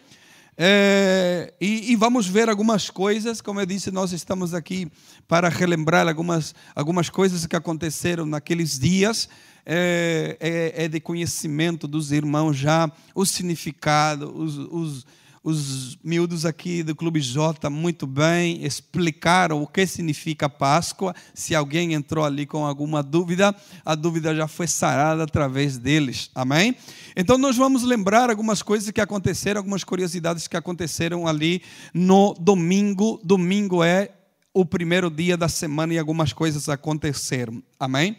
É, 0.63 1.53
e, 1.59 1.91
e, 1.91 1.95
vamos 1.95 2.27
ver 2.27 2.47
algumas 2.47 2.87
coisas, 2.87 3.41
como 3.41 3.59
eu 3.59 3.65
disse, 3.65 3.89
nós 3.89 4.11
estamos 4.11 4.53
aqui 4.53 4.87
para 5.27 5.49
relembrar 5.49 6.07
algumas, 6.07 6.53
algumas 6.75 7.09
coisas 7.09 7.47
que 7.47 7.55
aconteceram 7.55 8.27
naqueles 8.27 8.77
dias. 8.77 9.27
É, 9.65 10.37
é, 10.39 10.85
é 10.85 10.87
de 10.87 10.99
conhecimento 10.99 11.87
dos 11.87 12.11
irmãos 12.11 12.57
já 12.57 12.91
o 13.13 13.25
significado, 13.25 14.31
os, 14.35 14.57
os 14.57 15.05
os 15.43 15.97
miúdos 16.03 16.45
aqui 16.45 16.83
do 16.83 16.95
Clube 16.95 17.19
J 17.19 17.67
muito 17.69 18.05
bem 18.05 18.63
explicaram 18.63 19.63
o 19.63 19.67
que 19.67 19.87
significa 19.87 20.47
Páscoa. 20.47 21.15
Se 21.33 21.55
alguém 21.55 21.93
entrou 21.93 22.23
ali 22.23 22.45
com 22.45 22.63
alguma 22.63 23.01
dúvida, 23.01 23.55
a 23.83 23.95
dúvida 23.95 24.35
já 24.35 24.47
foi 24.47 24.67
sarada 24.67 25.23
através 25.23 25.79
deles. 25.79 26.29
Amém? 26.35 26.75
Então 27.15 27.39
nós 27.39 27.57
vamos 27.57 27.81
lembrar 27.81 28.29
algumas 28.29 28.61
coisas 28.61 28.91
que 28.91 29.01
aconteceram, 29.01 29.59
algumas 29.59 29.83
curiosidades 29.83 30.47
que 30.47 30.55
aconteceram 30.55 31.27
ali 31.27 31.63
no 31.91 32.35
domingo. 32.35 33.19
Domingo 33.23 33.83
é 33.83 34.11
o 34.53 34.63
primeiro 34.63 35.09
dia 35.09 35.35
da 35.35 35.49
semana 35.49 35.93
e 35.93 35.97
algumas 35.97 36.33
coisas 36.33 36.69
aconteceram. 36.69 37.63
Amém? 37.79 38.15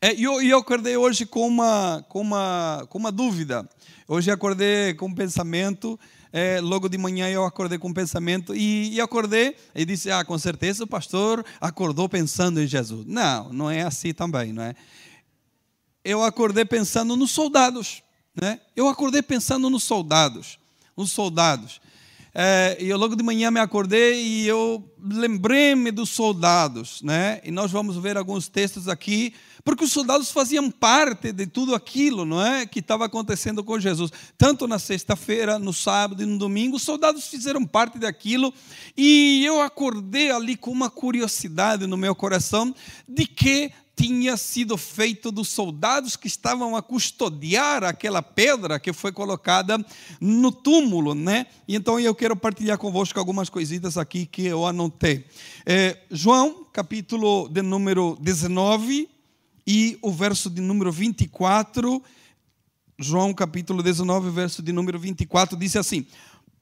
É, 0.00 0.14
e 0.14 0.24
eu, 0.24 0.40
eu 0.42 0.58
acordei 0.58 0.96
hoje 0.96 1.26
com 1.26 1.46
uma, 1.46 2.04
com, 2.08 2.20
uma, 2.20 2.86
com 2.88 2.98
uma 2.98 3.12
dúvida. 3.12 3.68
Hoje 4.08 4.30
acordei 4.30 4.94
com 4.94 5.06
um 5.06 5.14
pensamento 5.14 5.98
é, 6.32 6.60
logo 6.60 6.88
de 6.88 6.96
manhã 6.96 7.28
eu 7.28 7.44
acordei 7.44 7.76
com 7.76 7.88
um 7.88 7.92
pensamento 7.92 8.54
e, 8.54 8.94
e, 8.94 9.00
acordei 9.00 9.56
e 9.74 9.84
disse: 9.84 10.10
Ah, 10.10 10.24
com 10.24 10.38
certeza 10.38 10.84
o 10.84 10.86
pastor 10.86 11.44
acordou 11.60 12.08
pensando 12.08 12.62
em 12.62 12.66
Jesus. 12.66 13.04
Não, 13.06 13.52
não 13.52 13.70
é 13.70 13.82
assim 13.82 14.14
também, 14.14 14.52
não 14.52 14.62
é? 14.62 14.74
Eu 16.04 16.22
acordei 16.22 16.64
pensando 16.64 17.16
nos 17.16 17.32
soldados, 17.32 18.02
né? 18.40 18.60
Eu 18.76 18.88
acordei 18.88 19.22
pensando 19.22 19.68
nos 19.68 19.82
soldados, 19.82 20.58
nos 20.96 21.10
soldados. 21.10 21.80
É, 22.34 22.76
e 22.80 22.88
eu 22.88 22.96
logo 22.96 23.16
de 23.16 23.22
manhã 23.22 23.50
me 23.50 23.60
acordei 23.60 24.22
e 24.22 24.46
eu 24.46 24.88
lembrei-me 25.02 25.90
dos 25.90 26.10
soldados, 26.10 27.02
né? 27.02 27.40
E 27.44 27.50
nós 27.50 27.70
vamos 27.70 27.96
ver 27.96 28.16
alguns 28.16 28.48
textos 28.48 28.88
aqui 28.88 29.34
porque 29.62 29.84
os 29.84 29.92
soldados 29.92 30.30
faziam 30.30 30.70
parte 30.70 31.32
de 31.32 31.46
tudo 31.46 31.74
aquilo, 31.74 32.24
não 32.24 32.44
é, 32.44 32.66
que 32.66 32.78
estava 32.78 33.04
acontecendo 33.04 33.62
com 33.62 33.78
Jesus. 33.78 34.10
Tanto 34.36 34.66
na 34.66 34.78
sexta-feira, 34.78 35.58
no 35.58 35.72
sábado 35.72 36.22
e 36.22 36.26
no 36.26 36.38
domingo, 36.38 36.76
os 36.76 36.82
soldados 36.82 37.26
fizeram 37.26 37.64
parte 37.64 37.98
daquilo, 37.98 38.52
e 38.96 39.44
eu 39.44 39.60
acordei 39.60 40.30
ali 40.30 40.56
com 40.56 40.70
uma 40.70 40.90
curiosidade 40.90 41.86
no 41.86 41.96
meu 41.96 42.14
coração 42.14 42.74
de 43.06 43.26
que 43.26 43.70
tinha 44.00 44.34
sido 44.38 44.78
feito 44.78 45.30
dos 45.30 45.48
soldados 45.48 46.16
que 46.16 46.26
estavam 46.26 46.74
a 46.74 46.80
custodiar 46.80 47.84
aquela 47.84 48.22
pedra 48.22 48.80
que 48.80 48.94
foi 48.94 49.12
colocada 49.12 49.76
no 50.18 50.50
túmulo, 50.50 51.14
né? 51.14 51.46
Então 51.68 52.00
eu 52.00 52.14
quero 52.14 52.34
partilhar 52.34 52.78
convosco 52.78 53.18
algumas 53.18 53.50
coisitas 53.50 53.98
aqui 53.98 54.24
que 54.24 54.46
eu 54.46 54.64
anotei. 54.64 55.26
É, 55.66 55.98
João, 56.10 56.64
capítulo 56.72 57.46
de 57.50 57.60
número 57.60 58.16
19, 58.22 59.06
e 59.66 59.98
o 60.00 60.10
verso 60.10 60.48
de 60.48 60.62
número 60.62 60.90
24, 60.90 62.02
João 62.98 63.34
capítulo 63.34 63.82
19, 63.82 64.30
verso 64.30 64.62
de 64.62 64.72
número 64.72 64.98
24, 64.98 65.58
diz 65.58 65.76
assim: 65.76 66.06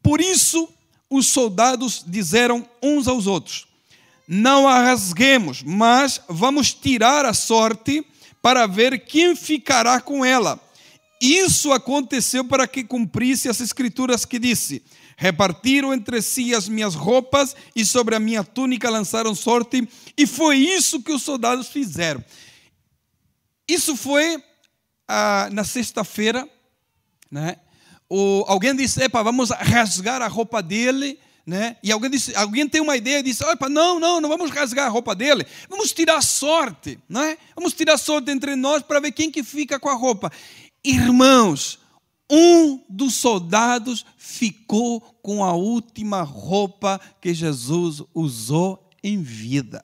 Por 0.02 0.20
isso 0.20 0.68
os 1.08 1.28
soldados 1.28 2.02
disseram 2.04 2.68
uns 2.82 3.06
aos 3.06 3.28
outros: 3.28 3.67
Não 4.30 4.68
a 4.68 4.82
rasguemos, 4.82 5.62
mas 5.62 6.20
vamos 6.28 6.74
tirar 6.74 7.24
a 7.24 7.32
sorte 7.32 8.06
para 8.42 8.66
ver 8.66 9.06
quem 9.06 9.34
ficará 9.34 10.02
com 10.02 10.22
ela. 10.22 10.60
Isso 11.18 11.72
aconteceu 11.72 12.44
para 12.44 12.68
que 12.68 12.84
cumprisse 12.84 13.48
as 13.48 13.58
escrituras 13.60 14.26
que 14.26 14.38
disse: 14.38 14.82
Repartiram 15.16 15.94
entre 15.94 16.20
si 16.20 16.54
as 16.54 16.68
minhas 16.68 16.94
roupas 16.94 17.56
e 17.74 17.86
sobre 17.86 18.14
a 18.14 18.20
minha 18.20 18.44
túnica 18.44 18.90
lançaram 18.90 19.34
sorte, 19.34 19.88
e 20.16 20.26
foi 20.26 20.58
isso 20.58 21.02
que 21.02 21.10
os 21.10 21.22
soldados 21.22 21.68
fizeram. 21.68 22.22
Isso 23.66 23.96
foi 23.96 24.42
ah, 25.08 25.48
na 25.50 25.64
sexta-feira, 25.64 26.46
né? 27.30 27.56
O, 28.10 28.44
alguém 28.46 28.74
disse, 28.74 29.02
epa, 29.02 29.22
vamos 29.22 29.50
rasgar 29.50 30.22
a 30.22 30.28
roupa 30.28 30.62
dele, 30.62 31.18
né? 31.48 31.76
E 31.82 31.90
alguém 31.90 32.10
disse, 32.10 32.36
alguém 32.36 32.68
tem 32.68 32.80
uma 32.80 32.96
ideia 32.96 33.20
e 33.20 33.22
disse, 33.22 33.42
epa, 33.42 33.68
não, 33.68 33.98
não, 33.98 34.20
não 34.20 34.28
vamos 34.28 34.50
rasgar 34.50 34.86
a 34.86 34.90
roupa 34.90 35.14
dele, 35.14 35.46
vamos 35.68 35.92
tirar 35.92 36.20
sorte, 36.20 37.00
né? 37.08 37.38
Vamos 37.56 37.72
tirar 37.72 37.96
sorte 37.96 38.30
entre 38.30 38.54
nós 38.54 38.82
para 38.82 39.00
ver 39.00 39.12
quem 39.12 39.30
que 39.30 39.42
fica 39.42 39.80
com 39.80 39.88
a 39.88 39.94
roupa. 39.94 40.30
Irmãos, 40.84 41.78
um 42.30 42.84
dos 42.86 43.14
soldados 43.14 44.04
ficou 44.18 45.00
com 45.22 45.42
a 45.42 45.54
última 45.54 46.20
roupa 46.20 47.00
que 47.20 47.32
Jesus 47.32 48.02
usou 48.12 48.86
em 49.02 49.22
vida. 49.22 49.82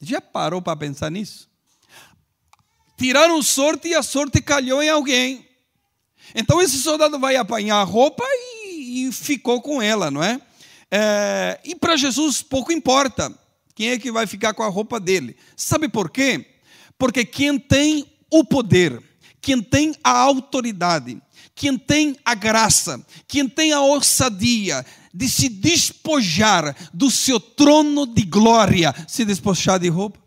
Já 0.00 0.20
parou 0.20 0.62
para 0.62 0.76
pensar 0.76 1.10
nisso? 1.10 1.48
tiraram 2.96 3.42
sorte 3.42 3.88
e 3.88 3.94
a 3.94 4.02
sorte 4.02 4.40
calhou 4.40 4.82
em 4.82 4.88
alguém. 4.88 5.46
Então 6.34 6.60
esse 6.60 6.78
soldado 6.78 7.18
vai 7.18 7.36
apanhar 7.36 7.76
a 7.76 7.84
roupa 7.84 8.24
e, 8.24 8.55
e 8.96 9.12
ficou 9.12 9.60
com 9.60 9.82
ela, 9.82 10.10
não 10.10 10.22
é? 10.22 10.40
é 10.90 11.60
e 11.64 11.74
para 11.74 11.96
Jesus 11.96 12.40
pouco 12.40 12.72
importa 12.72 13.32
quem 13.74 13.90
é 13.90 13.98
que 13.98 14.10
vai 14.10 14.26
ficar 14.26 14.54
com 14.54 14.62
a 14.62 14.68
roupa 14.68 14.98
dele. 14.98 15.36
Sabe 15.54 15.88
por 15.88 16.10
quê? 16.10 16.46
Porque 16.98 17.24
quem 17.24 17.58
tem 17.58 18.06
o 18.30 18.42
poder, 18.42 19.02
quem 19.40 19.62
tem 19.62 19.94
a 20.02 20.10
autoridade, 20.10 21.20
quem 21.54 21.76
tem 21.76 22.16
a 22.24 22.34
graça, 22.34 23.04
quem 23.28 23.46
tem 23.48 23.72
a 23.72 23.80
ousadia 23.80 24.84
de 25.12 25.28
se 25.28 25.48
despojar 25.48 26.74
do 26.92 27.10
seu 27.10 27.38
trono 27.38 28.06
de 28.06 28.22
glória, 28.22 28.94
se 29.06 29.24
despojar 29.24 29.78
de 29.78 29.88
roupa, 29.88 30.18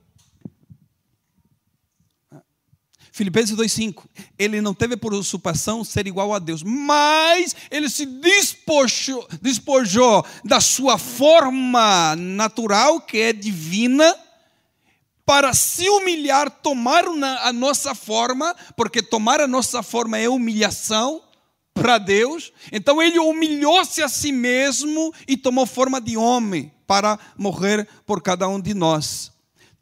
Filipenses 3.19 3.53
2,5. 3.57 4.05
Ele 4.37 4.61
não 4.61 4.73
teve 4.73 4.95
por 4.95 5.13
usurpação 5.13 5.83
ser 5.83 6.07
igual 6.07 6.33
a 6.33 6.39
Deus, 6.39 6.63
mas 6.63 7.53
ele 7.69 7.89
se 7.89 8.05
despojou, 8.05 9.27
despojou 9.41 10.25
da 10.45 10.61
sua 10.61 10.97
forma 10.97 12.15
natural, 12.15 13.01
que 13.01 13.17
é 13.17 13.33
divina, 13.33 14.15
para 15.25 15.53
se 15.53 15.89
humilhar, 15.89 16.49
tomar 16.49 17.03
a 17.43 17.51
nossa 17.51 17.93
forma, 17.93 18.55
porque 18.77 19.01
tomar 19.01 19.41
a 19.41 19.47
nossa 19.47 19.83
forma 19.83 20.17
é 20.17 20.29
humilhação 20.29 21.21
para 21.73 21.97
Deus. 21.97 22.53
Então 22.71 23.01
ele 23.01 23.19
humilhou-se 23.19 24.01
a 24.01 24.07
si 24.07 24.31
mesmo 24.31 25.13
e 25.27 25.35
tomou 25.35 25.65
forma 25.65 25.99
de 25.99 26.15
homem 26.15 26.71
para 26.87 27.19
morrer 27.37 27.85
por 28.05 28.21
cada 28.21 28.47
um 28.47 28.61
de 28.61 28.73
nós. 28.73 29.29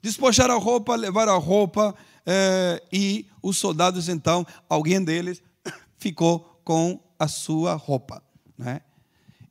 Despojar 0.02 0.50
a 0.50 0.56
roupa, 0.56 0.96
levar 0.96 1.30
a 1.30 1.36
roupa, 1.36 1.94
é, 2.30 2.84
e 2.92 3.26
os 3.42 3.58
soldados, 3.58 4.10
então, 4.10 4.46
alguém 4.68 5.02
deles 5.02 5.42
ficou 5.98 6.60
com 6.62 7.02
a 7.18 7.26
sua 7.26 7.74
roupa. 7.76 8.22
Né? 8.58 8.82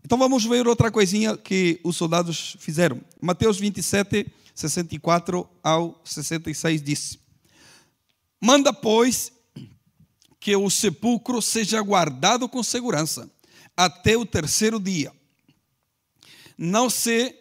Então 0.04 0.18
vamos 0.18 0.45
ver 0.45 0.68
outra 0.68 0.90
coisinha 0.90 1.38
que 1.38 1.80
os 1.83 1.97
soldados 1.97 2.54
fizeram. 2.61 3.00
Mateus 3.18 3.59
27, 3.59 4.30
64 4.54 5.49
ao 5.62 5.99
66 6.04 6.83
diz: 6.83 7.18
Manda, 8.38 8.75
pois, 8.75 9.33
que 10.38 10.54
o 10.54 10.68
sepulcro 10.68 11.40
seja 11.40 11.80
guardado 11.80 12.47
com 12.47 12.62
segurança 12.62 13.30
até 13.75 14.18
o 14.18 14.26
terceiro 14.26 14.78
dia. 14.78 15.11
Não 16.59 16.90
se, 16.90 17.35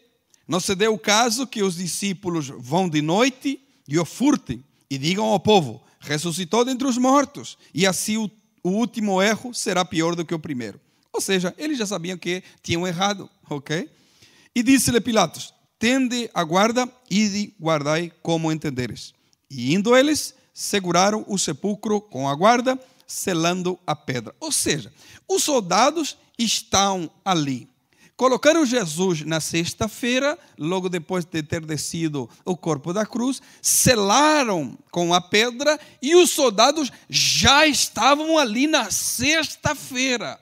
não 0.47 0.61
se 0.61 0.73
dê 0.75 0.87
o 0.87 0.97
caso 0.97 1.45
que 1.45 1.61
os 1.61 1.75
discípulos 1.75 2.47
vão 2.47 2.87
de 2.87 3.01
noite 3.01 3.61
e 3.85 3.99
o 3.99 4.05
furtem 4.05 4.63
e 4.89 4.97
digam 4.97 5.25
ao 5.25 5.39
povo: 5.39 5.81
ressuscitou 5.99 6.63
dentre 6.63 6.87
os 6.87 6.97
mortos, 6.97 7.57
e 7.73 7.85
assim 7.85 8.17
o, 8.17 8.29
o 8.63 8.69
último 8.69 9.21
erro 9.21 9.53
será 9.53 9.83
pior 9.83 10.15
do 10.15 10.25
que 10.25 10.33
o 10.33 10.39
primeiro. 10.39 10.79
Ou 11.11 11.21
seja, 11.21 11.53
eles 11.57 11.77
já 11.77 11.85
sabiam 11.85 12.17
que 12.17 12.43
tinham 12.61 12.85
errado, 12.85 13.29
ok? 13.49 13.89
E 14.53 14.63
disse-lhe 14.63 14.99
Pilatos: 15.01 15.53
Tende 15.79 16.29
a 16.33 16.43
guarda 16.43 16.89
e 17.09 17.53
guardai 17.59 18.11
como 18.21 18.51
entenderes. 18.51 19.13
E 19.49 19.73
indo 19.73 19.95
eles, 19.95 20.33
seguraram 20.53 21.25
o 21.27 21.37
sepulcro 21.37 22.01
com 22.01 22.27
a 22.27 22.35
guarda, 22.35 22.79
selando 23.05 23.77
a 23.85 23.95
pedra. 23.95 24.33
Ou 24.39 24.51
seja, 24.51 24.91
os 25.27 25.43
soldados 25.43 26.17
estão 26.37 27.09
ali. 27.23 27.69
Colocaram 28.17 28.65
Jesus 28.65 29.23
na 29.23 29.41
sexta-feira, 29.41 30.39
logo 30.57 30.87
depois 30.87 31.25
de 31.25 31.43
ter 31.43 31.65
descido 31.65 32.29
o 32.45 32.55
corpo 32.55 32.93
da 32.93 33.05
cruz, 33.05 33.41
selaram 33.61 34.77
com 34.89 35.13
a 35.13 35.19
pedra 35.19 35.77
e 36.01 36.15
os 36.15 36.29
soldados 36.29 36.89
já 37.09 37.67
estavam 37.67 38.37
ali 38.37 38.67
na 38.67 38.89
sexta-feira. 38.89 40.39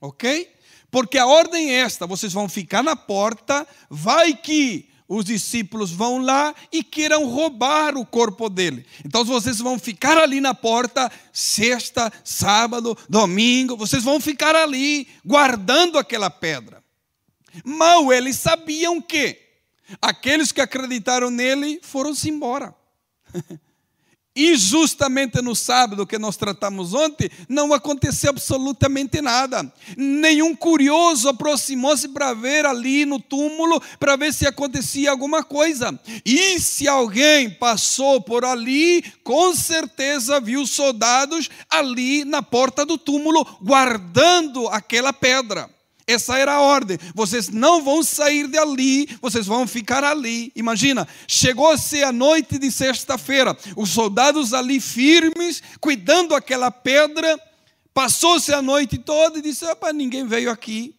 Ok? 0.00 0.52
Porque 0.88 1.18
a 1.18 1.26
ordem 1.26 1.72
é 1.72 1.80
esta: 1.80 2.06
vocês 2.06 2.32
vão 2.32 2.48
ficar 2.48 2.82
na 2.82 2.94
porta, 2.94 3.66
vai 3.88 4.32
que 4.32 4.88
os 5.08 5.24
discípulos 5.24 5.90
vão 5.90 6.18
lá 6.18 6.54
e 6.70 6.84
queiram 6.84 7.28
roubar 7.28 7.96
o 7.96 8.06
corpo 8.06 8.48
dele. 8.48 8.86
Então 9.04 9.24
vocês 9.24 9.58
vão 9.58 9.76
ficar 9.76 10.16
ali 10.16 10.40
na 10.40 10.54
porta, 10.54 11.10
sexta, 11.32 12.12
sábado, 12.22 12.96
domingo, 13.08 13.76
vocês 13.76 14.04
vão 14.04 14.20
ficar 14.20 14.54
ali 14.54 15.08
guardando 15.24 15.98
aquela 15.98 16.30
pedra. 16.30 16.79
Mal 17.64 18.12
eles 18.12 18.36
sabiam 18.36 19.00
que 19.00 19.38
aqueles 20.00 20.52
que 20.52 20.60
acreditaram 20.60 21.30
nele 21.30 21.80
foram-se 21.82 22.28
embora. 22.28 22.74
E 24.34 24.56
justamente 24.56 25.42
no 25.42 25.56
sábado 25.56 26.06
que 26.06 26.16
nós 26.16 26.36
tratamos 26.36 26.94
ontem, 26.94 27.28
não 27.48 27.74
aconteceu 27.74 28.30
absolutamente 28.30 29.20
nada. 29.20 29.70
Nenhum 29.96 30.54
curioso 30.54 31.28
aproximou-se 31.28 32.08
para 32.08 32.32
ver 32.32 32.64
ali 32.64 33.04
no 33.04 33.18
túmulo, 33.18 33.82
para 33.98 34.14
ver 34.14 34.32
se 34.32 34.46
acontecia 34.46 35.10
alguma 35.10 35.42
coisa. 35.42 35.98
E 36.24 36.60
se 36.60 36.86
alguém 36.86 37.50
passou 37.50 38.20
por 38.20 38.44
ali, 38.44 39.02
com 39.24 39.54
certeza 39.54 40.40
viu 40.40 40.64
soldados 40.64 41.50
ali 41.68 42.24
na 42.24 42.40
porta 42.40 42.86
do 42.86 42.96
túmulo, 42.96 43.44
guardando 43.60 44.68
aquela 44.68 45.12
pedra. 45.12 45.68
Essa 46.10 46.38
era 46.38 46.54
a 46.54 46.60
ordem. 46.60 46.98
Vocês 47.14 47.48
não 47.48 47.82
vão 47.82 48.02
sair 48.02 48.46
dali, 48.48 49.08
vocês 49.20 49.46
vão 49.46 49.66
ficar 49.66 50.02
ali. 50.02 50.52
Imagina, 50.56 51.06
chegou-se 51.28 52.02
a 52.02 52.12
noite 52.12 52.58
de 52.58 52.70
sexta-feira, 52.70 53.56
os 53.76 53.90
soldados 53.90 54.52
ali 54.52 54.80
firmes, 54.80 55.62
cuidando 55.80 56.34
aquela 56.34 56.70
pedra. 56.70 57.38
Passou-se 57.94 58.52
a 58.52 58.60
noite 58.60 58.98
toda 58.98 59.38
e 59.38 59.42
disse: 59.42 59.64
Opa, 59.64 59.92
ninguém 59.92 60.26
veio 60.26 60.50
aqui. 60.50 60.94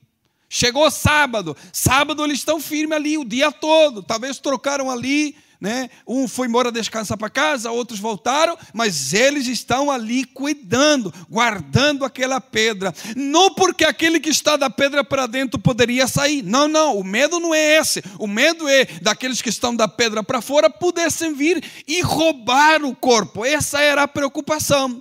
Chegou 0.53 0.91
sábado, 0.91 1.55
sábado 1.71 2.25
eles 2.25 2.39
estão 2.39 2.59
firmes 2.59 2.97
ali 2.97 3.17
o 3.17 3.23
dia 3.23 3.51
todo. 3.51 4.03
Talvez 4.03 4.37
trocaram 4.37 4.91
ali 4.91 5.35
né? 5.61 5.91
Um 6.07 6.27
foi 6.27 6.47
embora 6.47 6.71
descansar 6.71 7.15
para 7.15 7.29
casa, 7.29 7.69
outros 7.69 7.99
voltaram, 7.99 8.57
mas 8.73 9.13
eles 9.13 9.45
estão 9.45 9.91
ali 9.91 10.25
cuidando, 10.25 11.13
guardando 11.29 12.03
aquela 12.03 12.41
pedra. 12.41 12.91
Não 13.15 13.53
porque 13.53 13.85
aquele 13.85 14.19
que 14.19 14.29
está 14.29 14.57
da 14.57 14.71
pedra 14.71 15.03
para 15.03 15.27
dentro 15.27 15.59
poderia 15.59 16.07
sair. 16.07 16.41
Não, 16.41 16.67
não, 16.67 16.97
o 16.97 17.03
medo 17.03 17.39
não 17.39 17.53
é 17.53 17.77
esse. 17.77 18.03
O 18.17 18.25
medo 18.25 18.67
é 18.67 18.85
daqueles 19.03 19.39
que 19.39 19.49
estão 19.49 19.75
da 19.75 19.87
pedra 19.87 20.23
para 20.23 20.41
fora 20.41 20.67
pudessem 20.67 21.33
vir 21.35 21.63
e 21.87 22.01
roubar 22.01 22.83
o 22.83 22.95
corpo. 22.95 23.45
Essa 23.45 23.81
era 23.81 24.01
a 24.01 24.07
preocupação 24.07 24.99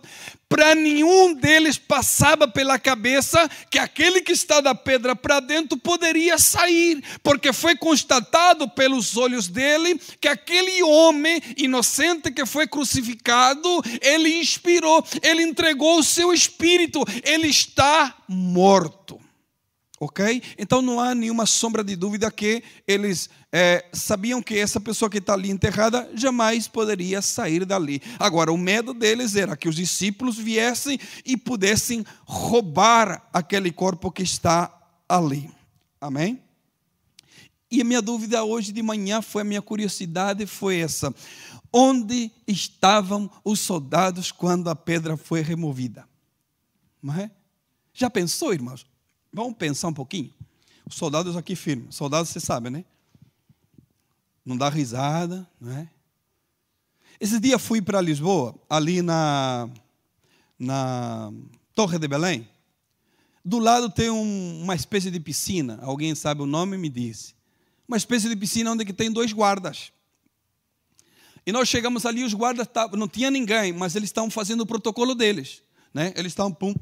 para 0.50 0.75
nenhum 0.75 1.33
deles 1.33 1.78
passava 1.78 2.49
pela 2.49 2.76
cabeça 2.76 3.49
que 3.71 3.78
aquele 3.78 4.21
que 4.21 4.33
está 4.33 4.61
da 4.61 4.75
pedra 4.75 5.14
para 5.14 5.38
dentro 5.38 5.78
poderia 5.78 6.37
sair, 6.38 7.00
porque 7.23 7.52
foi 7.52 7.76
constatado 7.76 8.69
pelos 8.69 9.16
olhos 9.16 9.47
dele 9.47 9.99
que 10.21 10.26
aquele 10.26 10.83
homem 10.83 11.40
inocente 11.57 12.33
que 12.33 12.45
foi 12.45 12.66
crucificado, 12.66 13.80
ele 14.02 14.40
inspirou, 14.40 15.04
ele 15.23 15.45
entregou 15.45 16.00
o 16.00 16.04
seu 16.04 16.33
espírito, 16.33 17.04
ele 17.23 17.47
está 17.47 18.16
morto. 18.26 19.30
Ok? 20.02 20.42
Então 20.57 20.80
não 20.80 20.99
há 20.99 21.14
nenhuma 21.14 21.45
sombra 21.45 21.85
de 21.85 21.95
dúvida 21.95 22.30
que 22.30 22.62
eles 22.88 23.28
é, 23.52 23.85
sabiam 23.92 24.42
que 24.42 24.57
essa 24.59 24.80
pessoa 24.80 25.11
que 25.11 25.19
está 25.19 25.35
ali 25.35 25.50
enterrada 25.50 26.11
jamais 26.14 26.66
poderia 26.66 27.21
sair 27.21 27.66
dali. 27.66 28.00
Agora, 28.19 28.50
o 28.50 28.57
medo 28.57 28.95
deles 28.95 29.37
era 29.37 29.54
que 29.59 29.69
os 29.69 29.76
discípulos 29.76 30.38
viessem 30.38 30.99
e 31.23 31.36
pudessem 31.36 32.02
roubar 32.25 33.28
aquele 33.30 33.71
corpo 33.71 34.10
que 34.10 34.23
está 34.23 34.75
ali. 35.06 35.50
Amém? 36.00 36.43
E 37.71 37.82
a 37.82 37.84
minha 37.84 38.00
dúvida 38.00 38.43
hoje 38.43 38.73
de 38.73 38.82
manhã 38.82 39.21
foi, 39.21 39.43
a 39.43 39.45
minha 39.45 39.60
curiosidade 39.60 40.47
foi 40.47 40.78
essa: 40.78 41.15
onde 41.71 42.32
estavam 42.49 43.30
os 43.45 43.60
soldados 43.60 44.32
quando 44.32 44.71
a 44.71 44.75
pedra 44.75 45.19
foi 45.19 45.43
removida? 45.43 46.08
Não 47.02 47.15
é? 47.15 47.30
Já 47.93 48.08
pensou, 48.08 48.54
irmãos? 48.54 48.90
Vamos 49.32 49.56
pensar 49.56 49.88
um 49.88 49.95
pouquinho? 49.95 50.32
Os 50.86 50.97
soldados 50.97 51.36
aqui 51.36 51.54
firmes. 51.54 51.95
Soldados, 51.95 52.30
você 52.30 52.40
sabe, 52.40 52.71
né? 52.71 52.84
Não 54.45 54.56
dá 54.56 54.69
risada, 54.69 55.49
não 55.60 55.73
é? 55.73 55.88
Esse 57.21 57.38
dia 57.38 57.58
fui 57.58 57.82
para 57.82 58.00
Lisboa, 58.00 58.54
ali 58.69 59.02
na, 59.02 59.69
na 60.58 61.30
Torre 61.75 61.99
de 61.99 62.08
Belém. 62.08 62.49
Do 63.45 63.58
lado 63.58 63.90
tem 63.90 64.10
um, 64.10 64.62
uma 64.62 64.75
espécie 64.75 65.10
de 65.10 65.21
piscina. 65.21 65.78
Alguém 65.82 66.14
sabe 66.14 66.43
o 66.43 66.47
nome? 66.47 66.76
Me 66.76 66.88
disse. 66.88 67.34
Uma 67.86 67.97
espécie 67.97 68.28
de 68.28 68.36
piscina 68.36 68.73
onde 68.73 68.84
tem 68.93 69.10
dois 69.10 69.32
guardas. 69.32 69.93
E 71.45 71.52
nós 71.52 71.69
chegamos 71.69 72.04
ali, 72.04 72.23
os 72.23 72.34
guardas 72.34 72.66
tavam, 72.66 72.99
não 72.99 73.08
tinha 73.08 73.30
ninguém, 73.30 73.73
mas 73.73 73.97
eles 73.97 74.08
estavam 74.08 74.30
fazendo 74.30 74.62
o 74.62 74.66
protocolo 74.66 75.14
deles. 75.14 75.62
Né? 75.93 76.12
Eles 76.16 76.32
estavam, 76.32 76.52
pum, 76.52 76.75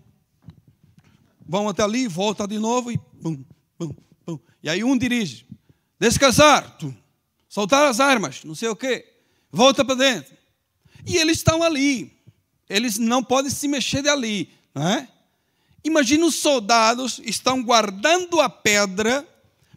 vão 1.48 1.68
até 1.68 1.82
ali, 1.82 2.06
volta 2.06 2.46
de 2.46 2.58
novo 2.58 2.92
e 2.92 2.98
pum, 2.98 3.42
pum, 3.78 3.94
pum. 4.26 4.38
E 4.62 4.68
aí 4.68 4.84
um 4.84 4.96
dirige, 4.96 5.46
descansar, 5.98 6.76
soltar 7.48 7.88
as 7.88 7.98
armas, 7.98 8.44
não 8.44 8.54
sei 8.54 8.68
o 8.68 8.76
quê, 8.76 9.10
volta 9.50 9.84
para 9.84 9.94
dentro. 9.94 10.36
E 11.06 11.16
eles 11.16 11.38
estão 11.38 11.62
ali, 11.62 12.12
eles 12.68 12.98
não 12.98 13.24
podem 13.24 13.50
se 13.50 13.66
mexer 13.66 14.02
dali, 14.02 14.50
não 14.74 14.86
é? 14.86 15.08
Imagina 15.82 16.26
os 16.26 16.34
soldados 16.34 17.20
estão 17.24 17.62
guardando 17.62 18.40
a 18.40 18.50
pedra, 18.50 19.26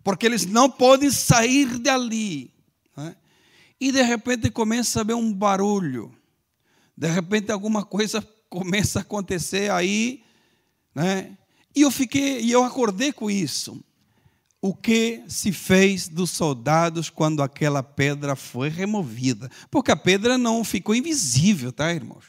porque 0.04 0.26
eles 0.26 0.46
não 0.46 0.70
podem 0.70 1.10
sair 1.10 1.78
dali. 1.80 2.52
É? 2.98 3.16
E 3.80 3.92
de 3.92 4.02
repente 4.02 4.50
começa 4.50 5.00
a 5.00 5.04
ver 5.04 5.14
um 5.14 5.32
barulho. 5.32 6.14
De 6.98 7.08
repente 7.08 7.52
alguma 7.52 7.86
coisa 7.86 8.28
começa 8.50 9.00
a 9.00 9.02
acontecer 9.04 9.72
aí, 9.72 10.24
né? 10.94 11.38
E 11.76 11.82
eu 11.82 11.92
fiquei, 11.92 12.42
e 12.42 12.52
eu 12.52 12.64
acordei 12.64 13.12
com 13.12 13.30
isso. 13.30 13.80
O 14.62 14.76
que 14.76 15.24
se 15.28 15.52
fez 15.52 16.08
dos 16.08 16.30
soldados 16.30 17.10
quando 17.10 17.42
aquela 17.42 17.82
pedra 17.82 18.36
foi 18.36 18.70
removida? 18.70 19.50
Porque 19.72 19.92
a 19.92 19.96
pedra 19.96 20.38
não 20.38 20.64
ficou 20.64 20.94
invisível, 20.94 21.72
tá, 21.72 21.92
irmãos? 21.92 22.26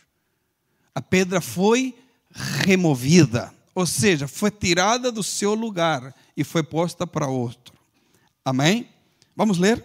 A 0.94 1.02
pedra 1.02 1.40
foi 1.40 1.94
removida, 2.64 3.52
ou 3.74 3.87
seja, 3.87 4.26
foi 4.26 4.50
tirada 4.50 5.12
do 5.12 5.22
seu 5.22 5.55
lugar 5.55 6.14
e 6.35 6.42
foi 6.42 6.62
posta 6.62 7.07
para 7.07 7.26
outro. 7.26 7.74
Amém? 8.44 8.88
Vamos 9.37 9.59
ler? 9.59 9.85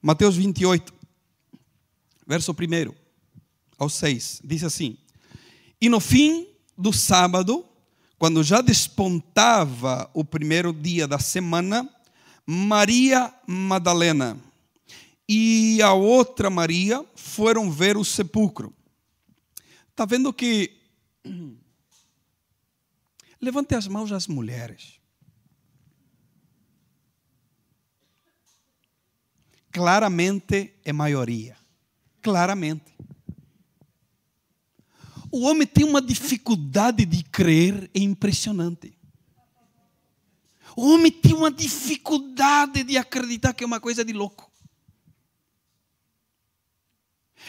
Mateus 0.00 0.36
28, 0.36 0.92
verso 2.26 2.52
1 2.52 2.94
ao 3.78 3.88
6. 3.88 4.40
Diz 4.42 4.64
assim: 4.64 4.96
E 5.80 5.88
no 5.88 6.00
fim 6.00 6.48
do 6.76 6.92
sábado, 6.92 7.64
quando 8.22 8.44
já 8.44 8.60
despontava 8.60 10.08
o 10.14 10.24
primeiro 10.24 10.72
dia 10.72 11.08
da 11.08 11.18
semana, 11.18 11.92
Maria 12.46 13.34
Madalena 13.48 14.38
e 15.28 15.82
a 15.82 15.92
outra 15.92 16.48
Maria 16.48 17.04
foram 17.16 17.68
ver 17.68 17.96
o 17.96 18.04
sepulcro. 18.04 18.72
Está 19.90 20.04
vendo 20.04 20.32
que. 20.32 20.72
Levante 23.40 23.74
as 23.74 23.88
mãos 23.88 24.12
as 24.12 24.28
mulheres. 24.28 25.00
Claramente 29.72 30.72
é 30.84 30.92
maioria. 30.92 31.56
Claramente. 32.22 32.94
O 35.32 35.46
homem 35.46 35.66
tem 35.66 35.82
uma 35.82 36.02
dificuldade 36.02 37.06
de 37.06 37.22
crer 37.24 37.90
é 37.94 38.00
impressionante. 38.00 38.94
O 40.76 40.92
homem 40.92 41.10
tem 41.10 41.32
uma 41.32 41.50
dificuldade 41.50 42.84
de 42.84 42.98
acreditar 42.98 43.54
que 43.54 43.64
é 43.64 43.66
uma 43.66 43.80
coisa 43.80 44.04
de 44.04 44.12
louco. 44.12 44.52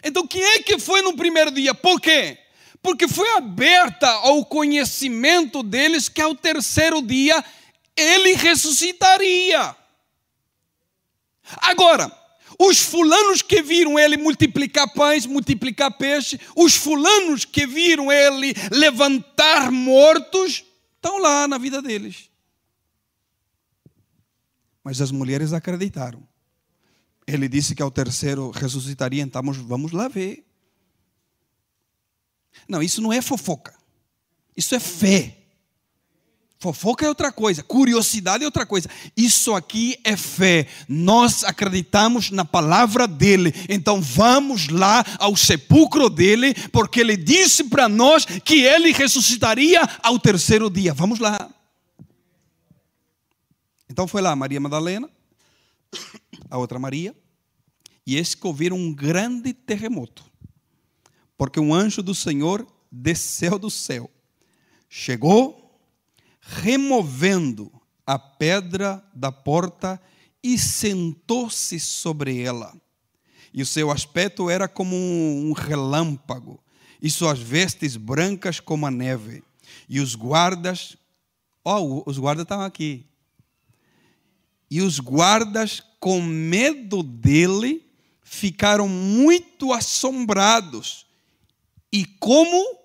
Então, 0.02 0.26
quem 0.26 0.42
é 0.42 0.64
que 0.64 0.80
foi 0.80 1.02
no 1.02 1.14
primeiro 1.16 1.52
dia? 1.52 1.76
Por 1.76 2.00
quê? 2.00 2.38
Porque 2.82 3.06
foi 3.06 3.30
aberta 3.36 4.08
ao 4.08 4.46
conhecimento 4.46 5.62
deles 5.62 6.08
que 6.08 6.22
ao 6.22 6.34
terceiro 6.34 7.02
dia 7.02 7.44
ele 7.98 8.34
ressuscitaria. 8.34 9.76
Agora, 11.58 12.23
os 12.66 12.80
fulanos 12.80 13.42
que 13.42 13.62
viram 13.62 14.00
ele 14.00 14.16
multiplicar 14.16 14.92
pães, 14.94 15.26
multiplicar 15.26 15.92
peixe, 15.98 16.40
os 16.56 16.76
fulanos 16.76 17.44
que 17.44 17.68
viram 17.68 18.12
ele 18.12 18.54
levantar 18.72 19.72
mortos, 19.72 20.64
estão 20.96 21.18
lá 21.18 21.48
na 21.48 21.58
vida 21.58 21.82
deles. 21.82 22.30
Mas 24.84 25.02
as 25.02 25.12
mulheres 25.12 25.52
acreditaram. 25.54 26.26
Ele 27.28 27.48
disse 27.48 27.76
que 27.76 27.82
ao 27.82 27.92
terceiro 27.92 28.50
ressuscitaria, 28.52 29.22
então 29.22 29.42
vamos 29.54 29.92
lá 29.92 30.08
ver. 30.08 30.46
Não, 32.68 32.82
isso 32.82 33.02
não 33.02 33.12
é 33.12 33.22
fofoca. 33.22 33.74
Isso 34.56 34.76
é 34.76 34.80
fé. 34.80 35.43
Fofoca 36.64 37.06
é 37.06 37.10
outra 37.10 37.30
coisa, 37.30 37.62
curiosidade 37.62 38.42
é 38.42 38.48
outra 38.48 38.66
coisa. 38.66 38.90
Isso 39.18 39.54
aqui 39.54 40.00
é 40.02 40.16
fé. 40.16 40.66
Nós 40.88 41.44
acreditamos 41.44 42.32
na 42.32 42.46
palavra 42.46 43.06
dele. 43.06 43.54
Então 43.68 44.02
vamos 44.02 44.70
lá 44.70 45.04
ao 45.20 45.36
sepulcro 45.36 46.10
dele, 46.10 46.54
porque 46.72 47.02
ele 47.02 47.18
disse 47.18 47.66
para 47.66 47.90
nós 47.90 48.24
que 48.24 48.62
ele 48.62 48.94
ressuscitaria 48.94 49.82
ao 50.02 50.18
terceiro 50.18 50.70
dia. 50.70 50.94
Vamos 50.94 51.20
lá. 51.20 51.54
Então 53.90 54.08
foi 54.08 54.22
lá 54.22 54.34
Maria 54.34 54.62
Madalena, 54.62 55.10
a 56.50 56.58
outra 56.58 56.80
Maria, 56.80 57.14
e 58.08 58.16
eles 58.16 58.34
que 58.36 58.48
ouviram 58.48 58.78
um 58.78 58.94
grande 58.94 59.52
terremoto, 59.52 60.24
porque 61.38 61.60
um 61.60 61.74
anjo 61.74 62.02
do 62.02 62.16
Senhor 62.16 62.66
desceu 62.90 63.60
do 63.60 63.70
céu, 63.70 64.10
chegou 64.88 65.63
removendo 66.46 67.72
a 68.06 68.20
pedra 68.20 69.04
da 69.14 69.32
porta 69.32 70.02
e 70.44 70.58
sentou-se 70.58 71.80
sobre 71.80 72.42
ela. 72.42 72.76
E 73.54 73.62
o 73.62 73.66
seu 73.66 73.92
aspecto 73.92 74.50
era 74.50 74.68
como 74.68 74.96
um 74.96 75.54
relâmpago, 75.54 76.60
e 77.02 77.10
suas 77.10 77.40
vestes 77.40 77.96
brancas 77.96 78.60
como 78.60 78.86
a 78.86 78.92
neve. 78.92 79.44
E 79.88 80.00
os 80.00 80.16
guardas, 80.16 80.98
ó, 81.64 81.80
oh, 81.80 82.04
os 82.06 82.18
guardas 82.18 82.44
estavam 82.44 82.66
aqui. 82.66 83.06
E 84.70 84.82
os 84.82 85.00
guardas, 85.00 85.84
com 86.00 86.22
medo 86.22 87.04
dele, 87.04 87.86
ficaram 88.24 88.88
muito 88.88 89.72
assombrados. 89.72 91.06
E 91.92 92.06
como 92.06 92.83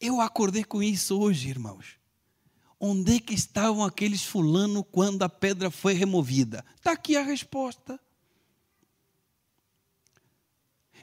Eu 0.00 0.20
acordei 0.20 0.64
com 0.64 0.82
isso 0.82 1.18
hoje, 1.18 1.48
irmãos. 1.48 1.96
Onde 2.78 3.16
é 3.16 3.20
que 3.20 3.34
estavam 3.34 3.82
aqueles 3.82 4.22
fulano 4.22 4.84
quando 4.84 5.22
a 5.22 5.28
pedra 5.28 5.70
foi 5.70 5.94
removida? 5.94 6.64
Está 6.76 6.92
aqui 6.92 7.16
a 7.16 7.22
resposta. 7.22 7.98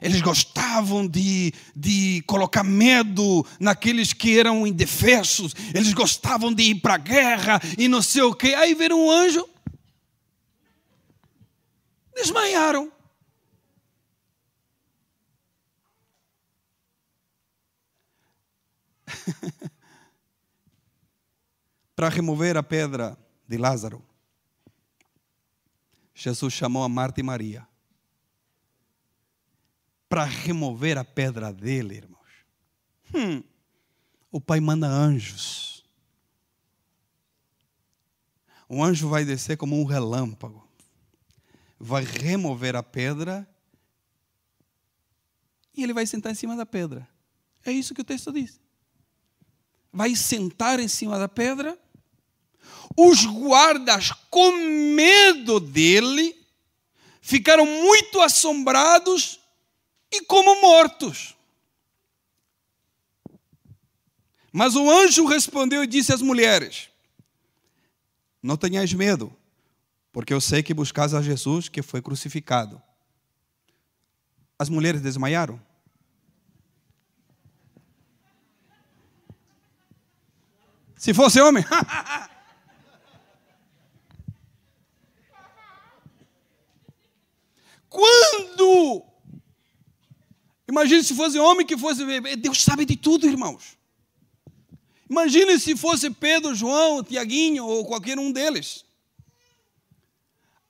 Eles 0.00 0.20
gostavam 0.20 1.06
de, 1.06 1.52
de 1.74 2.22
colocar 2.26 2.62
medo 2.62 3.44
naqueles 3.58 4.12
que 4.12 4.38
eram 4.38 4.66
indefesos. 4.66 5.54
Eles 5.74 5.92
gostavam 5.92 6.52
de 6.52 6.62
ir 6.62 6.74
para 6.76 6.94
a 6.94 6.98
guerra 6.98 7.60
e 7.78 7.88
não 7.88 8.02
sei 8.02 8.22
o 8.22 8.34
quê. 8.34 8.54
Aí 8.54 8.74
viram 8.74 9.00
um 9.00 9.10
anjo. 9.10 9.48
Desmaiaram. 12.14 12.92
para 21.94 22.08
remover 22.08 22.56
a 22.56 22.62
pedra 22.62 23.16
de 23.46 23.56
Lázaro, 23.56 24.04
Jesus 26.14 26.52
chamou 26.52 26.82
a 26.82 26.88
Marta 26.88 27.20
e 27.20 27.22
Maria. 27.22 27.66
Para 30.08 30.24
remover 30.24 30.96
a 30.96 31.04
pedra 31.04 31.52
dele, 31.52 31.96
irmãos. 31.96 32.20
Hum, 33.12 33.42
o 34.30 34.40
Pai 34.40 34.60
manda 34.60 34.86
anjos. 34.86 35.84
O 38.68 38.82
anjo 38.82 39.08
vai 39.08 39.24
descer 39.24 39.56
como 39.56 39.80
um 39.80 39.84
relâmpago. 39.84 40.66
Vai 41.78 42.04
remover 42.04 42.76
a 42.76 42.82
pedra. 42.82 43.48
E 45.76 45.82
ele 45.82 45.92
vai 45.92 46.06
sentar 46.06 46.32
em 46.32 46.36
cima 46.36 46.56
da 46.56 46.64
pedra. 46.64 47.08
É 47.64 47.72
isso 47.72 47.94
que 47.94 48.00
o 48.00 48.04
texto 48.04 48.32
diz 48.32 48.63
vai 49.94 50.16
sentar 50.16 50.80
em 50.80 50.88
cima 50.88 51.18
da 51.18 51.28
pedra. 51.28 51.78
Os 52.96 53.24
guardas, 53.24 54.10
com 54.28 54.50
medo 54.52 55.60
dele, 55.60 56.36
ficaram 57.20 57.64
muito 57.64 58.20
assombrados 58.20 59.40
e 60.12 60.20
como 60.22 60.60
mortos. 60.60 61.36
Mas 64.52 64.74
o 64.74 64.90
anjo 64.90 65.24
respondeu 65.26 65.82
e 65.82 65.86
disse 65.86 66.12
às 66.12 66.20
mulheres: 66.20 66.88
Não 68.42 68.56
tenhais 68.56 68.92
medo, 68.92 69.34
porque 70.12 70.34
eu 70.34 70.40
sei 70.40 70.62
que 70.62 70.74
buscais 70.74 71.14
a 71.14 71.22
Jesus 71.22 71.68
que 71.68 71.82
foi 71.82 72.02
crucificado. 72.02 72.82
As 74.58 74.68
mulheres 74.68 75.00
desmaiaram? 75.00 75.60
Se 81.04 81.12
fosse 81.12 81.38
homem. 81.38 81.62
Quando? 87.90 89.04
Imagine 90.66 91.04
se 91.04 91.14
fosse 91.14 91.38
homem 91.38 91.66
que 91.66 91.76
fosse. 91.76 92.02
Deus 92.38 92.62
sabe 92.62 92.86
de 92.86 92.96
tudo, 92.96 93.26
irmãos. 93.26 93.76
Imagine 95.10 95.60
se 95.60 95.76
fosse 95.76 96.08
Pedro, 96.08 96.54
João, 96.54 97.04
Tiaguinho 97.04 97.66
ou 97.66 97.84
qualquer 97.84 98.18
um 98.18 98.32
deles. 98.32 98.86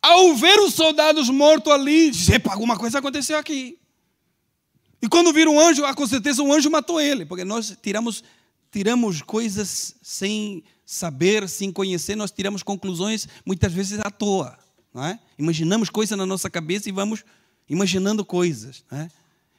Ao 0.02 0.34
ver 0.34 0.58
os 0.58 0.74
soldados 0.74 1.28
mortos 1.28 1.72
ali, 1.72 2.10
epa, 2.32 2.54
alguma 2.54 2.76
coisa 2.76 2.98
aconteceu 2.98 3.38
aqui. 3.38 3.78
E 5.00 5.08
quando 5.08 5.32
viram 5.32 5.54
um 5.54 5.60
anjo, 5.60 5.84
com 5.94 6.06
certeza 6.08 6.42
um 6.42 6.52
anjo 6.52 6.68
matou 6.68 7.00
ele, 7.00 7.24
porque 7.24 7.44
nós 7.44 7.78
tiramos 7.80 8.24
tiramos 8.74 9.22
coisas 9.22 9.94
sem 10.02 10.64
saber, 10.84 11.48
sem 11.48 11.70
conhecer, 11.70 12.16
nós 12.16 12.32
tiramos 12.32 12.60
conclusões 12.60 13.28
muitas 13.46 13.72
vezes 13.72 14.00
à 14.00 14.10
toa. 14.10 14.58
É? 14.96 15.16
Imaginamos 15.38 15.88
coisas 15.88 16.18
na 16.18 16.26
nossa 16.26 16.50
cabeça 16.50 16.88
e 16.88 16.92
vamos 16.92 17.24
imaginando 17.68 18.24
coisas. 18.24 18.84
É? 18.90 19.08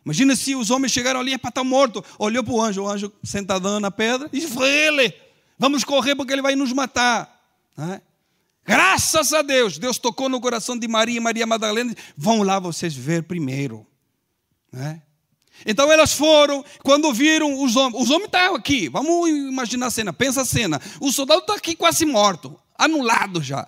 Imagina 0.03 0.35
se 0.35 0.53
os 0.53 0.69
homens 0.69 0.91
chegaram 0.91 1.21
ali, 1.21 1.31
é 1.31 1.37
para 1.37 1.47
estar 1.47 1.63
morto. 1.63 2.03
Olhou 2.19 2.43
para 2.43 2.53
o 2.53 2.61
anjo, 2.61 2.83
o 2.83 2.89
anjo 2.89 3.09
sentadão 3.23 3.79
na 3.79 3.89
pedra, 3.89 4.29
e 4.33 4.41
Foi 4.41 4.69
ele, 4.69 5.13
vamos 5.57 5.85
correr 5.85 6.13
porque 6.13 6.33
ele 6.33 6.41
vai 6.41 6.55
nos 6.55 6.73
matar. 6.73 7.41
É? 7.77 8.01
Graças 8.65 9.31
a 9.31 9.41
Deus, 9.41 9.77
Deus 9.77 9.97
tocou 9.97 10.27
no 10.27 10.41
coração 10.41 10.77
de 10.77 10.89
Maria 10.89 11.15
e 11.15 11.21
Maria 11.21 11.47
Madalena. 11.47 11.95
Vão 12.17 12.43
lá 12.43 12.59
vocês 12.59 12.93
ver 12.93 13.23
primeiro. 13.23 13.87
Então 15.65 15.91
elas 15.91 16.13
foram, 16.13 16.63
quando 16.83 17.13
viram 17.13 17.63
os 17.63 17.75
homens, 17.75 18.01
os 18.01 18.09
homens 18.09 18.25
estavam 18.25 18.55
aqui, 18.55 18.89
vamos 18.89 19.29
imaginar 19.29 19.87
a 19.87 19.91
cena, 19.91 20.11
pensa 20.11 20.41
a 20.41 20.45
cena. 20.45 20.81
O 20.99 21.11
soldado 21.11 21.41
está 21.41 21.55
aqui 21.55 21.75
quase 21.75 22.05
morto, 22.05 22.59
anulado 22.77 23.41
já. 23.41 23.67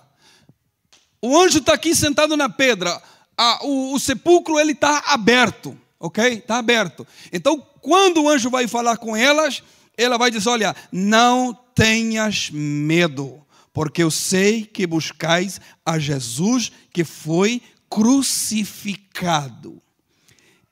O 1.20 1.38
anjo 1.38 1.58
está 1.58 1.74
aqui 1.74 1.94
sentado 1.94 2.36
na 2.36 2.48
pedra, 2.48 3.00
a, 3.36 3.64
o, 3.64 3.94
o 3.94 4.00
sepulcro 4.00 4.58
ele 4.58 4.72
está 4.72 5.02
aberto, 5.06 5.76
ok? 5.98 6.34
Está 6.34 6.58
aberto. 6.58 7.06
Então 7.32 7.64
quando 7.80 8.22
o 8.22 8.28
anjo 8.28 8.50
vai 8.50 8.68
falar 8.68 8.96
com 8.96 9.16
elas, 9.16 9.62
ela 9.96 10.18
vai 10.18 10.30
dizer: 10.30 10.48
Olha, 10.48 10.76
não 10.92 11.52
tenhas 11.74 12.50
medo, 12.50 13.40
porque 13.72 14.02
eu 14.02 14.10
sei 14.10 14.64
que 14.64 14.86
buscais 14.86 15.60
a 15.84 15.98
Jesus 15.98 16.70
que 16.92 17.04
foi 17.04 17.62
crucificado. 17.88 19.80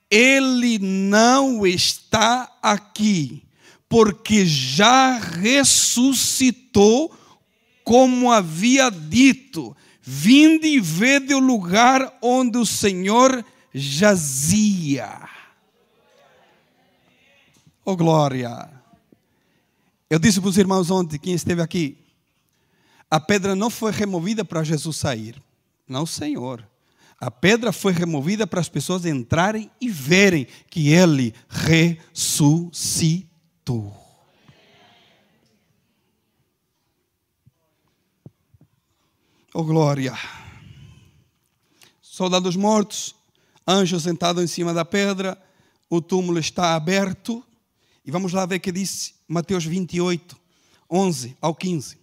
Ele 0.09 0.79
não 0.79 1.65
está 1.65 2.51
aqui, 2.61 3.43
porque 3.89 4.45
já 4.45 5.17
ressuscitou, 5.17 7.15
como 7.83 8.31
havia 8.31 8.89
dito. 8.89 9.75
Vinde 10.01 10.67
e 10.67 10.79
vede 10.79 11.33
o 11.33 11.39
lugar 11.39 12.17
onde 12.21 12.57
o 12.57 12.65
Senhor 12.65 13.43
jazia. 13.73 15.27
Oh 17.83 17.95
glória! 17.95 18.69
Eu 20.09 20.19
disse 20.19 20.39
para 20.39 20.49
os 20.49 20.57
irmãos 20.57 20.89
ontem, 20.89 21.19
quem 21.19 21.33
esteve 21.33 21.61
aqui, 21.61 21.97
a 23.09 23.19
pedra 23.19 23.55
não 23.55 23.69
foi 23.69 23.91
removida 23.91 24.45
para 24.45 24.63
Jesus 24.63 24.95
sair. 24.95 25.41
Não, 25.87 26.05
Senhor. 26.05 26.65
A 27.19 27.31
pedra 27.31 27.71
foi 27.71 27.93
removida 27.93 28.45
para 28.45 28.61
as 28.61 28.69
pessoas 28.69 29.03
entrarem 29.05 29.71
e 29.81 29.89
verem 29.89 30.45
que 30.69 30.89
ele 30.89 31.33
ressuscitou. 31.49 32.87
Oh 39.51 39.63
glória! 39.63 40.13
Soldados 41.99 42.55
mortos, 42.55 43.15
anjo 43.67 43.99
sentado 43.99 44.43
em 44.43 44.47
cima 44.47 44.71
da 44.71 44.85
pedra, 44.85 45.35
o 45.89 45.99
túmulo 45.99 46.37
está 46.37 46.75
aberto. 46.75 47.43
E 48.05 48.11
vamos 48.11 48.31
lá 48.31 48.45
ver 48.45 48.57
o 48.57 48.59
que 48.59 48.71
disse 48.71 49.15
Mateus 49.27 49.65
28, 49.65 50.37
11 50.87 51.35
ao 51.41 51.55
15. 51.55 51.97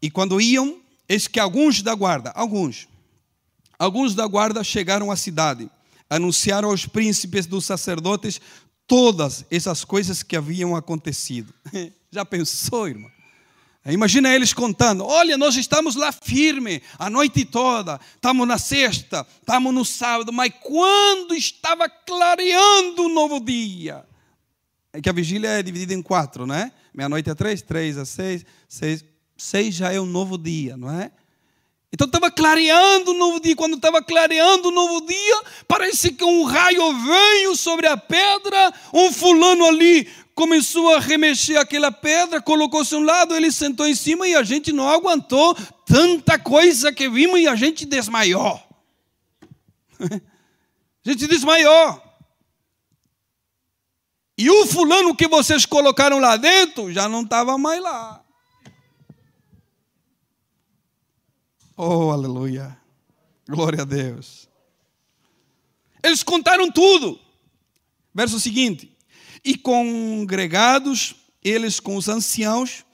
E 0.00 0.08
quando 0.10 0.40
iam, 0.40 0.80
eis 1.08 1.26
que 1.26 1.40
alguns 1.40 1.82
da 1.82 1.94
guarda, 1.94 2.30
alguns, 2.30 2.86
alguns 3.78 4.14
da 4.14 4.26
guarda 4.26 4.62
chegaram 4.64 5.10
à 5.10 5.16
cidade, 5.16 5.70
anunciaram 6.08 6.70
aos 6.70 6.86
príncipes 6.86 7.46
dos 7.46 7.64
sacerdotes 7.64 8.40
todas 8.86 9.44
essas 9.50 9.84
coisas 9.84 10.22
que 10.22 10.36
haviam 10.36 10.76
acontecido. 10.76 11.52
Já 12.10 12.24
pensou, 12.24 12.88
irmão? 12.88 13.10
Imagina 13.86 14.34
eles 14.34 14.52
contando: 14.54 15.04
olha, 15.04 15.36
nós 15.36 15.56
estamos 15.56 15.94
lá 15.94 16.10
firme 16.10 16.80
a 16.98 17.10
noite 17.10 17.44
toda, 17.44 18.00
estamos 18.14 18.48
na 18.48 18.56
sexta, 18.56 19.26
estamos 19.40 19.74
no 19.74 19.84
sábado, 19.84 20.32
mas 20.32 20.52
quando 20.62 21.34
estava 21.34 21.88
clareando 21.88 23.02
o 23.02 23.08
novo 23.10 23.40
dia, 23.40 24.06
é 24.90 25.02
que 25.02 25.08
a 25.08 25.12
vigília 25.12 25.48
é 25.48 25.62
dividida 25.62 25.92
em 25.92 26.00
quatro, 26.00 26.46
não 26.46 26.54
é? 26.54 26.72
Meia-noite 26.94 27.28
é 27.28 27.34
três, 27.34 27.60
três 27.60 27.98
a 27.98 28.06
seis, 28.06 28.46
seis, 28.66 29.04
seis 29.36 29.74
já 29.74 29.92
é 29.92 30.00
um 30.00 30.06
novo 30.06 30.38
dia, 30.38 30.76
não 30.76 30.90
é? 30.90 31.10
Então 31.94 32.08
estava 32.08 32.28
clareando 32.28 33.12
o 33.12 33.14
novo 33.14 33.38
dia. 33.38 33.54
Quando 33.54 33.76
estava 33.76 34.02
clareando 34.02 34.68
o 34.68 34.72
novo 34.72 35.06
dia, 35.06 35.42
parece 35.68 36.10
que 36.10 36.24
um 36.24 36.42
raio 36.42 36.92
veio 36.92 37.54
sobre 37.54 37.86
a 37.86 37.96
pedra. 37.96 38.74
Um 38.92 39.12
fulano 39.12 39.64
ali 39.64 40.10
começou 40.34 40.92
a 40.92 40.98
remexer 40.98 41.56
aquela 41.56 41.92
pedra, 41.92 42.42
colocou-se 42.42 42.92
um 42.96 43.04
lado, 43.04 43.36
ele 43.36 43.52
sentou 43.52 43.86
em 43.86 43.94
cima 43.94 44.26
e 44.26 44.34
a 44.34 44.42
gente 44.42 44.72
não 44.72 44.88
aguentou 44.88 45.56
tanta 45.86 46.36
coisa 46.36 46.92
que 46.92 47.08
vimos 47.08 47.38
e 47.38 47.46
a 47.46 47.54
gente 47.54 47.86
desmaiou. 47.86 48.60
A 51.06 51.10
gente 51.10 51.26
desmaiou. 51.26 52.02
E 54.38 54.48
o 54.48 54.66
fulano 54.66 55.14
que 55.14 55.28
vocês 55.28 55.66
colocaram 55.66 56.18
lá 56.18 56.38
dentro 56.38 56.90
já 56.90 57.06
não 57.06 57.20
estava 57.20 57.58
mais 57.58 57.80
lá. 57.82 58.23
Oh, 61.76 62.10
aleluia. 62.10 62.76
Glória 63.48 63.82
a 63.82 63.84
Deus. 63.84 64.48
Eles 66.02 66.22
contaram 66.22 66.70
tudo. 66.70 67.18
Verso 68.14 68.38
seguinte: 68.38 68.90
E 69.44 69.56
congregados 69.56 71.16
eles 71.42 71.80
com 71.80 71.96
os 71.96 72.08
anciãos, 72.08 72.84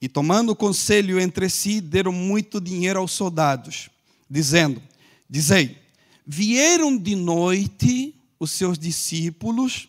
e 0.00 0.08
tomando 0.08 0.56
conselho 0.56 1.20
entre 1.20 1.48
si, 1.48 1.80
deram 1.80 2.12
muito 2.12 2.60
dinheiro 2.60 2.98
aos 2.98 3.12
soldados, 3.12 3.88
dizendo: 4.28 4.82
Dizei, 5.30 5.78
vieram 6.26 6.96
de 6.96 7.14
noite 7.14 8.12
os 8.40 8.50
seus 8.50 8.76
discípulos, 8.76 9.88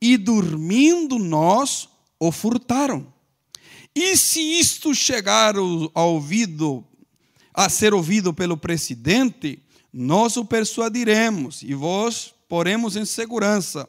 e 0.00 0.16
dormindo 0.16 1.16
nós 1.16 1.88
o 2.18 2.32
furtaram. 2.32 3.06
E 3.94 4.16
se 4.16 4.40
isto 4.40 4.92
chegar 4.94 5.54
ao 5.56 6.14
ouvido 6.14 6.84
a 7.58 7.68
ser 7.68 7.92
ouvido 7.92 8.32
pelo 8.32 8.56
presidente, 8.56 9.60
nós 9.92 10.36
o 10.36 10.44
persuadiremos 10.44 11.60
e 11.64 11.74
vos 11.74 12.32
poremos 12.48 12.94
em 12.94 13.04
segurança. 13.04 13.88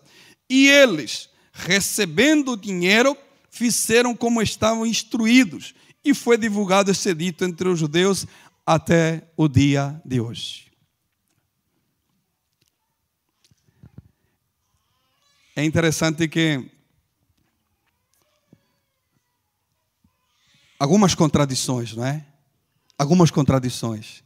E 0.50 0.68
eles, 0.68 1.30
recebendo 1.54 2.54
o 2.54 2.58
dinheiro, 2.58 3.16
fizeram 3.52 4.16
como 4.16 4.42
estavam 4.42 4.88
instruídos. 4.88 5.76
E 6.04 6.16
foi 6.16 6.36
divulgado 6.36 6.90
esse 6.90 7.14
dito 7.14 7.46
entre 7.46 7.70
os 7.70 7.78
judeus 7.78 8.26
até 8.66 9.30
o 9.38 9.48
dia 9.48 10.02
de 10.04 10.20
hoje. 10.20 10.72
É 15.56 15.64
interessante 15.64 16.28
que 16.28 16.72
algumas 20.80 21.14
contradições, 21.14 21.94
não 21.94 22.04
é? 22.04 22.26
Algumas 23.00 23.32
contradições. 23.32 24.22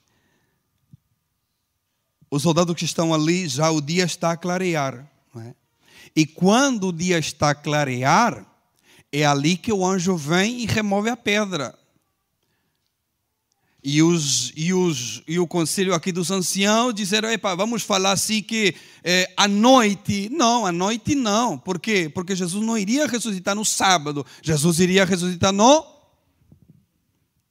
Os 2.29 2.41
soldados 2.41 2.75
que 2.75 2.83
estão 2.83 3.13
ali, 3.13 3.47
já 3.47 3.69
o 3.69 3.79
dia 3.79 4.03
está 4.03 4.31
a 4.31 4.37
clarear. 4.37 5.07
É? 5.37 5.53
E 6.15 6.25
quando 6.25 6.87
o 6.87 6.91
dia 6.91 7.19
está 7.19 7.51
a 7.51 7.55
clarear, 7.55 8.43
é 9.11 9.23
ali 9.23 9.55
que 9.55 9.71
o 9.71 9.85
anjo 9.85 10.17
vem 10.17 10.61
e 10.61 10.65
remove 10.65 11.11
a 11.11 11.15
pedra. 11.15 11.77
E, 13.85 14.01
os, 14.01 14.51
e, 14.55 14.73
os, 14.73 15.21
e 15.27 15.37
o 15.37 15.45
conselho 15.45 15.93
aqui 15.93 16.11
dos 16.11 16.31
anciãos 16.31 16.95
disseram: 16.95 17.29
Epa, 17.29 17.53
vamos 17.53 17.83
falar 17.83 18.13
assim 18.13 18.41
que 18.41 18.73
é, 19.03 19.31
à 19.37 19.47
noite. 19.47 20.29
Não, 20.31 20.65
à 20.65 20.71
noite 20.71 21.13
não. 21.13 21.59
Por 21.59 21.79
quê? 21.79 22.09
Porque 22.09 22.35
Jesus 22.35 22.65
não 22.65 22.77
iria 22.77 23.05
ressuscitar 23.05 23.53
no 23.53 23.65
sábado, 23.65 24.25
Jesus 24.41 24.79
iria 24.79 25.05
ressuscitar 25.05 25.51
no, 25.51 25.85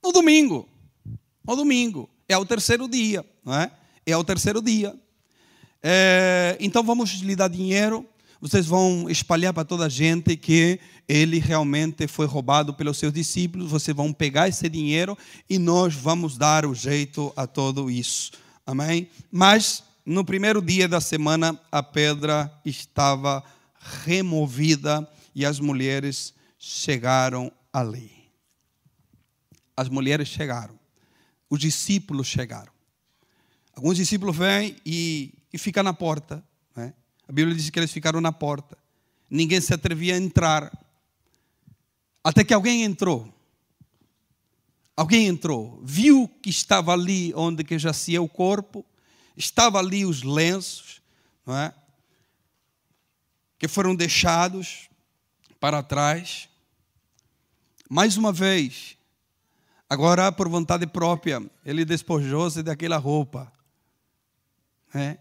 no 0.02 0.10
domingo 0.10 0.71
ao 1.46 1.56
domingo. 1.56 2.08
É 2.28 2.34
ao 2.34 2.46
terceiro 2.46 2.88
dia, 2.88 3.24
não 3.44 3.54
é? 3.54 3.70
É 4.06 4.12
ao 4.12 4.24
terceiro 4.24 4.62
dia. 4.62 4.94
É, 5.82 6.56
então 6.60 6.82
vamos 6.82 7.10
lhe 7.20 7.34
dar 7.34 7.48
dinheiro. 7.48 8.06
Vocês 8.40 8.66
vão 8.66 9.08
espalhar 9.08 9.52
para 9.52 9.64
toda 9.64 9.86
a 9.86 9.88
gente 9.88 10.36
que 10.36 10.80
ele 11.08 11.38
realmente 11.38 12.08
foi 12.08 12.26
roubado 12.26 12.74
pelos 12.74 12.98
seus 12.98 13.12
discípulos. 13.12 13.70
Vocês 13.70 13.96
vão 13.96 14.12
pegar 14.12 14.48
esse 14.48 14.68
dinheiro 14.68 15.16
e 15.48 15.58
nós 15.58 15.94
vamos 15.94 16.36
dar 16.36 16.66
o 16.66 16.74
jeito 16.74 17.32
a 17.36 17.46
tudo 17.46 17.90
isso. 17.90 18.32
Amém? 18.66 19.08
Mas 19.30 19.84
no 20.04 20.24
primeiro 20.24 20.60
dia 20.60 20.88
da 20.88 21.00
semana 21.00 21.60
a 21.70 21.82
pedra 21.82 22.52
estava 22.64 23.44
removida 24.04 25.08
e 25.34 25.44
as 25.46 25.60
mulheres 25.60 26.34
chegaram 26.58 27.50
ali. 27.72 28.10
As 29.76 29.88
mulheres 29.88 30.28
chegaram 30.28 30.81
os 31.52 31.58
discípulos 31.58 32.28
chegaram. 32.28 32.72
Alguns 33.76 33.98
discípulos 33.98 34.34
vêm 34.34 34.74
e, 34.86 35.34
e 35.52 35.58
ficam 35.58 35.82
na 35.82 35.92
porta. 35.92 36.42
Né? 36.74 36.94
A 37.28 37.30
Bíblia 37.30 37.54
diz 37.54 37.68
que 37.68 37.78
eles 37.78 37.92
ficaram 37.92 38.22
na 38.22 38.32
porta. 38.32 38.78
Ninguém 39.28 39.60
se 39.60 39.74
atrevia 39.74 40.14
a 40.14 40.16
entrar. 40.16 40.72
Até 42.24 42.42
que 42.42 42.54
alguém 42.54 42.84
entrou. 42.84 43.30
Alguém 44.96 45.26
entrou, 45.26 45.78
viu 45.84 46.26
que 46.26 46.48
estava 46.48 46.94
ali 46.94 47.34
onde 47.34 47.62
que 47.64 47.78
jacia 47.78 48.22
o 48.22 48.28
corpo, 48.28 48.82
estava 49.36 49.78
ali 49.78 50.06
os 50.06 50.22
lenços, 50.22 51.02
não 51.44 51.54
é? 51.54 51.74
Que 53.58 53.68
foram 53.68 53.94
deixados 53.94 54.88
para 55.60 55.82
trás. 55.82 56.48
Mais 57.90 58.16
uma 58.16 58.32
vez, 58.32 58.96
Agora, 59.92 60.32
por 60.32 60.48
vontade 60.48 60.86
própria, 60.86 61.38
ele 61.66 61.84
despojou-se 61.84 62.62
daquela 62.62 62.96
roupa. 62.96 63.52
É? 64.94 65.18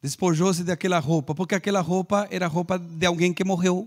Despojou-se 0.00 0.64
daquela 0.64 0.98
roupa, 0.98 1.34
porque 1.34 1.54
aquela 1.54 1.82
roupa 1.82 2.26
era 2.30 2.46
roupa 2.46 2.78
de 2.78 3.04
alguém 3.04 3.34
que 3.34 3.44
morreu. 3.44 3.86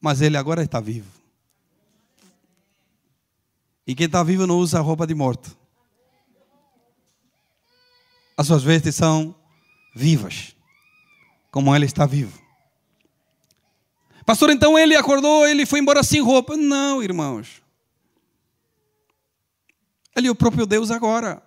Mas 0.00 0.20
ele 0.20 0.36
agora 0.36 0.62
está 0.62 0.78
vivo. 0.78 1.10
E 3.84 3.96
quem 3.96 4.06
está 4.06 4.22
vivo 4.22 4.46
não 4.46 4.58
usa 4.58 4.80
roupa 4.80 5.08
de 5.08 5.14
morto. 5.16 5.58
As 8.36 8.46
suas 8.46 8.62
vestes 8.62 8.94
são 8.94 9.34
vivas, 9.92 10.54
como 11.50 11.74
ele 11.74 11.86
está 11.86 12.06
vivo. 12.06 12.40
Pastor, 14.24 14.50
então 14.50 14.78
ele 14.78 14.94
acordou, 14.94 15.44
ele 15.48 15.66
foi 15.66 15.80
embora 15.80 16.04
sem 16.04 16.20
roupa. 16.22 16.56
Não, 16.56 17.02
irmãos. 17.02 17.65
Ele 20.16 20.28
é 20.28 20.30
o 20.30 20.34
próprio 20.34 20.64
Deus 20.64 20.90
agora. 20.90 21.42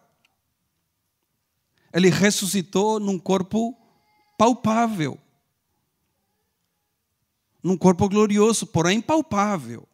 Ele 1.91 2.11
ressuscitou 2.11 2.99
num 2.99 3.17
corpo 3.17 3.75
palpável. 4.37 5.17
Num 7.63 7.75
corpo 7.75 8.07
glorioso, 8.07 8.67
porém 8.67 9.01
palpável. 9.01 9.87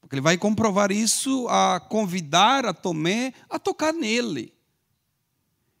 Porque 0.00 0.14
ele 0.14 0.22
vai 0.22 0.38
comprovar 0.38 0.92
isso 0.92 1.48
a 1.48 1.80
convidar 1.80 2.64
a 2.64 2.72
Tomé 2.72 3.34
a 3.50 3.58
tocar 3.58 3.92
nele. 3.92 4.54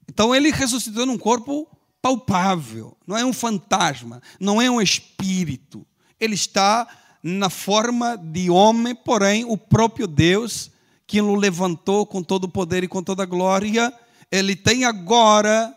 Então 0.08 0.34
ele 0.34 0.50
ressuscitou 0.50 1.06
num 1.06 1.16
corpo 1.16 1.68
palpável, 2.02 2.96
não 3.06 3.16
é 3.16 3.24
um 3.24 3.32
fantasma, 3.32 4.22
não 4.38 4.60
é 4.62 4.70
um 4.70 4.80
espírito. 4.80 5.86
Ele 6.20 6.34
está 6.34 6.86
na 7.22 7.50
forma 7.50 8.16
de 8.16 8.48
homem, 8.50 8.94
porém 8.94 9.44
o 9.44 9.56
próprio 9.56 10.06
Deus 10.06 10.70
que 11.06 11.20
o 11.20 11.34
levantou 11.34 12.04
com 12.04 12.22
todo 12.22 12.44
o 12.44 12.48
poder 12.48 12.82
e 12.82 12.88
com 12.88 13.02
toda 13.02 13.22
a 13.22 13.26
glória, 13.26 13.92
ele 14.30 14.56
tem 14.56 14.84
agora, 14.84 15.74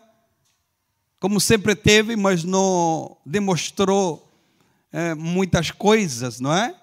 como 1.20 1.40
sempre 1.40 1.76
teve, 1.76 2.16
mas 2.16 2.42
não 2.42 3.16
demonstrou 3.24 4.28
é, 4.92 5.14
muitas 5.14 5.70
coisas, 5.70 6.40
não 6.40 6.52
é? 6.52 6.74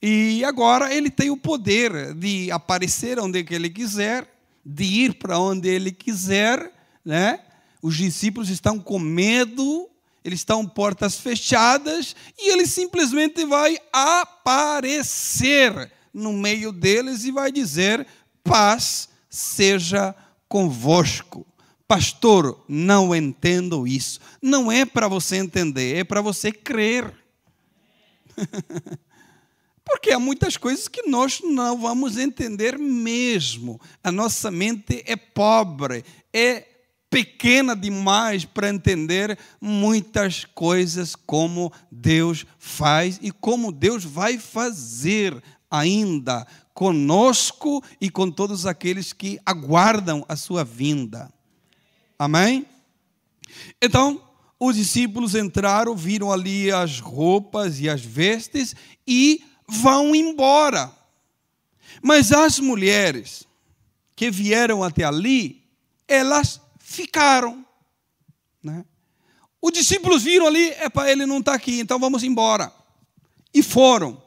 E 0.00 0.44
agora 0.44 0.94
ele 0.94 1.10
tem 1.10 1.30
o 1.30 1.36
poder 1.36 2.14
de 2.14 2.50
aparecer 2.50 3.18
onde 3.18 3.44
ele 3.50 3.68
quiser, 3.68 4.26
de 4.64 4.84
ir 4.84 5.14
para 5.14 5.38
onde 5.38 5.68
ele 5.68 5.90
quiser, 5.90 6.72
né? 7.04 7.40
Os 7.82 7.96
discípulos 7.96 8.48
estão 8.50 8.78
com 8.78 8.98
medo, 8.98 9.90
eles 10.24 10.40
estão 10.40 10.66
portas 10.66 11.16
fechadas 11.16 12.14
e 12.38 12.52
ele 12.52 12.66
simplesmente 12.66 13.44
vai 13.44 13.78
aparecer 13.92 15.90
no 16.12 16.32
meio 16.32 16.72
deles 16.72 17.24
e 17.24 17.30
vai 17.30 17.52
dizer: 17.52 18.06
paz 18.42 19.08
seja 19.28 20.14
convosco. 20.48 21.46
Pastor, 21.86 22.64
não 22.68 23.14
entendo 23.14 23.86
isso. 23.86 24.20
Não 24.40 24.70
é 24.70 24.84
para 24.84 25.08
você 25.08 25.36
entender, 25.36 25.96
é 25.96 26.04
para 26.04 26.20
você 26.20 26.52
crer. 26.52 27.12
Porque 29.84 30.12
há 30.12 30.18
muitas 30.20 30.56
coisas 30.56 30.86
que 30.86 31.02
nós 31.08 31.40
não 31.42 31.76
vamos 31.80 32.16
entender 32.16 32.78
mesmo. 32.78 33.80
A 34.04 34.12
nossa 34.12 34.50
mente 34.50 35.02
é 35.04 35.16
pobre, 35.16 36.04
é 36.32 36.64
pequena 37.10 37.74
demais 37.74 38.44
para 38.44 38.68
entender 38.68 39.36
muitas 39.60 40.44
coisas 40.44 41.16
como 41.16 41.72
Deus 41.90 42.46
faz 42.56 43.18
e 43.20 43.32
como 43.32 43.72
Deus 43.72 44.04
vai 44.04 44.38
fazer 44.38 45.42
ainda 45.70 46.46
conosco 46.74 47.84
e 48.00 48.10
com 48.10 48.30
todos 48.30 48.66
aqueles 48.66 49.12
que 49.12 49.38
aguardam 49.44 50.24
a 50.28 50.34
sua 50.34 50.64
vinda. 50.64 51.32
Amém? 52.18 52.66
Então, 53.80 54.22
os 54.58 54.76
discípulos 54.76 55.34
entraram, 55.34 55.94
viram 55.96 56.32
ali 56.32 56.70
as 56.70 57.00
roupas 57.00 57.80
e 57.80 57.88
as 57.88 58.02
vestes 58.02 58.74
e 59.06 59.42
vão 59.66 60.14
embora. 60.14 60.92
Mas 62.02 62.32
as 62.32 62.58
mulheres 62.58 63.46
que 64.16 64.30
vieram 64.30 64.82
até 64.82 65.04
ali, 65.04 65.62
elas 66.06 66.60
ficaram. 66.78 67.64
Né? 68.62 68.84
Os 69.60 69.72
discípulos 69.72 70.22
viram 70.22 70.46
ali, 70.46 70.72
para 70.92 71.10
ele 71.10 71.24
não 71.26 71.38
está 71.38 71.54
aqui, 71.54 71.80
então 71.80 71.98
vamos 71.98 72.22
embora. 72.22 72.72
E 73.52 73.62
foram. 73.62 74.22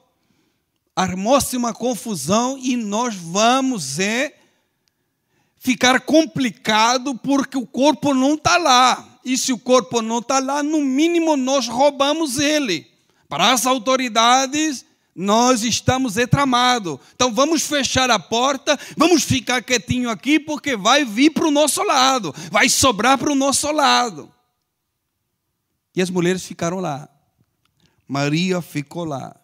Armou-se 0.96 1.58
uma 1.58 1.74
confusão 1.74 2.58
e 2.58 2.76
nós 2.76 3.16
vamos 3.16 4.00
é, 4.00 4.36
ficar 5.58 6.02
complicado 6.02 7.16
porque 7.16 7.58
o 7.58 7.66
corpo 7.66 8.14
não 8.14 8.36
está 8.36 8.58
lá. 8.58 9.20
E 9.26 9.38
se 9.38 9.54
o 9.54 9.58
corpo 9.58 10.02
não 10.02 10.20
está 10.20 10.40
lá, 10.40 10.62
no 10.62 10.82
mínimo 10.82 11.36
nós 11.38 11.68
roubamos 11.68 12.38
ele. 12.38 12.88
Para 13.28 13.52
as 13.52 13.66
autoridades, 13.66 14.86
nós 15.16 15.64
estamos 15.64 16.18
etramados. 16.18 17.00
Então 17.16 17.34
vamos 17.34 17.64
fechar 17.64 18.10
a 18.10 18.20
porta, 18.20 18.78
vamos 18.98 19.24
ficar 19.24 19.62
quietinho 19.64 20.10
aqui, 20.10 20.40
porque 20.40 20.76
vai 20.76 21.06
vir 21.06 21.32
para 21.32 21.48
o 21.48 21.52
nosso 21.52 21.84
lado, 21.84 22.34
vai 22.52 22.70
sobrar 22.70 23.18
para 23.18 23.32
o 23.32 23.36
nosso 23.36 23.72
lado. 23.72 24.32
E 25.96 26.02
as 26.02 26.10
mulheres 26.10 26.44
ficaram 26.46 26.80
lá. 26.80 27.08
Maria 28.08 28.62
ficou 28.62 29.06
lá, 29.06 29.36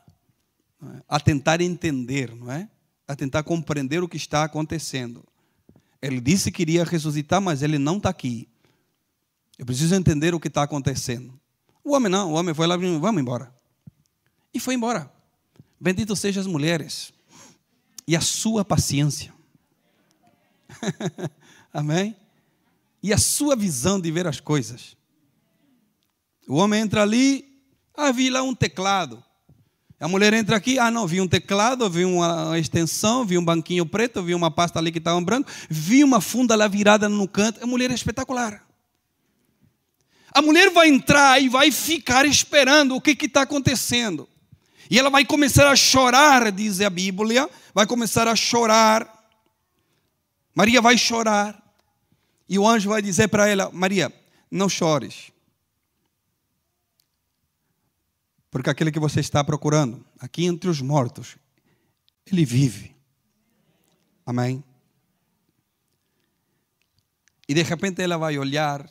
é? 0.81 1.03
a 1.07 1.19
tentar 1.19 1.61
entender, 1.61 2.35
não 2.35 2.51
é? 2.51 2.69
A 3.07 3.15
tentar 3.15 3.43
compreender 3.43 4.01
o 4.03 4.07
que 4.07 4.17
está 4.17 4.43
acontecendo. 4.43 5.25
Ele 6.01 6.21
disse 6.21 6.51
que 6.51 6.61
iria 6.61 6.83
ressuscitar, 6.83 7.41
mas 7.41 7.61
ele 7.61 7.77
não 7.77 7.97
está 7.97 8.09
aqui. 8.09 8.47
Eu 9.57 9.65
preciso 9.65 9.93
entender 9.95 10.33
o 10.33 10.39
que 10.39 10.47
está 10.47 10.63
acontecendo. 10.63 11.37
O 11.83 11.93
homem 11.93 12.09
não, 12.09 12.31
o 12.31 12.35
homem 12.35 12.53
foi 12.53 12.67
lá 12.67 12.75
e 12.75 12.99
vamos 12.99 13.21
embora. 13.21 13.53
E 14.53 14.59
foi 14.59 14.75
embora. 14.75 15.11
Bendito 15.79 16.15
sejam 16.15 16.41
as 16.41 16.47
mulheres 16.47 17.11
e 18.07 18.15
a 18.15 18.21
sua 18.21 18.63
paciência. 18.63 19.33
Amém? 21.73 22.15
E 23.03 23.13
a 23.13 23.17
sua 23.17 23.55
visão 23.55 23.99
de 23.99 24.11
ver 24.11 24.27
as 24.27 24.39
coisas. 24.39 24.95
O 26.47 26.55
homem 26.55 26.81
entra 26.81 27.03
ali, 27.03 27.61
vi 28.13 28.29
lá 28.29 28.41
um 28.41 28.55
teclado. 28.55 29.23
A 29.99 30.07
mulher 30.07 30.33
entra 30.33 30.55
aqui, 30.55 30.79
ah, 30.79 30.89
não, 30.89 31.05
vi 31.05 31.19
um 31.19 31.27
teclado, 31.27 31.89
vi 31.89 32.05
uma 32.05 32.57
extensão, 32.57 33.25
vi 33.25 33.37
um 33.37 33.43
banquinho 33.43 33.85
preto, 33.85 34.23
vi 34.23 34.33
uma 34.33 34.49
pasta 34.49 34.79
ali 34.79 34.93
que 34.93 34.97
estava 34.97 35.19
em 35.19 35.23
branco, 35.23 35.51
vi 35.69 36.05
uma 36.05 36.21
funda 36.21 36.55
lá 36.55 36.69
virada 36.69 37.09
no 37.09 37.27
canto. 37.27 37.61
A 37.61 37.67
mulher 37.67 37.91
é 37.91 37.93
espetacular. 37.93 38.63
A 40.31 40.41
mulher 40.41 40.69
vai 40.69 40.87
entrar 40.87 41.41
e 41.41 41.49
vai 41.49 41.69
ficar 41.69 42.25
esperando 42.25 42.95
o 42.95 43.01
que 43.01 43.11
está 43.25 43.41
acontecendo. 43.41 44.29
E 44.89 44.97
ela 44.97 45.09
vai 45.09 45.25
começar 45.25 45.69
a 45.69 45.75
chorar, 45.75 46.49
diz 46.51 46.79
a 46.79 46.89
Bíblia, 46.89 47.49
vai 47.73 47.85
começar 47.85 48.27
a 48.27 48.35
chorar. 48.35 49.27
Maria 50.55 50.81
vai 50.81 50.97
chorar. 50.97 51.61
E 52.47 52.57
o 52.57 52.67
anjo 52.67 52.89
vai 52.89 53.01
dizer 53.01 53.27
para 53.27 53.47
ela: 53.47 53.69
Maria, 53.73 54.13
não 54.49 54.69
chores. 54.69 55.31
Porque 58.51 58.69
aquele 58.69 58.91
que 58.91 58.99
você 58.99 59.19
está 59.19 59.43
procurando, 59.43 60.03
aqui 60.19 60.45
entre 60.45 60.69
os 60.69 60.81
mortos, 60.81 61.37
ele 62.25 62.45
vive. 62.45 62.95
Amém? 64.25 64.63
E 67.47 67.53
de 67.53 67.63
repente 67.63 68.01
ela 68.01 68.17
vai 68.17 68.37
olhar 68.37 68.87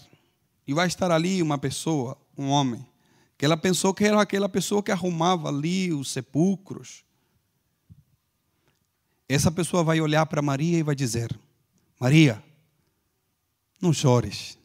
e 0.66 0.74
vai 0.74 0.86
estar 0.86 1.10
ali 1.10 1.40
uma 1.40 1.58
pessoa, 1.58 2.18
um 2.36 2.48
homem, 2.48 2.84
que 3.38 3.44
ela 3.44 3.56
pensou 3.56 3.94
que 3.94 4.04
era 4.04 4.20
aquela 4.20 4.48
pessoa 4.48 4.82
que 4.82 4.90
arrumava 4.90 5.48
ali 5.48 5.92
os 5.92 6.10
sepulcros. 6.10 7.04
Essa 9.28 9.50
pessoa 9.50 9.84
vai 9.84 10.00
olhar 10.00 10.26
para 10.26 10.42
Maria 10.42 10.78
e 10.78 10.82
vai 10.82 10.94
dizer: 10.94 11.38
Maria, 12.00 12.42
não 13.80 13.92
chores. 13.92 14.58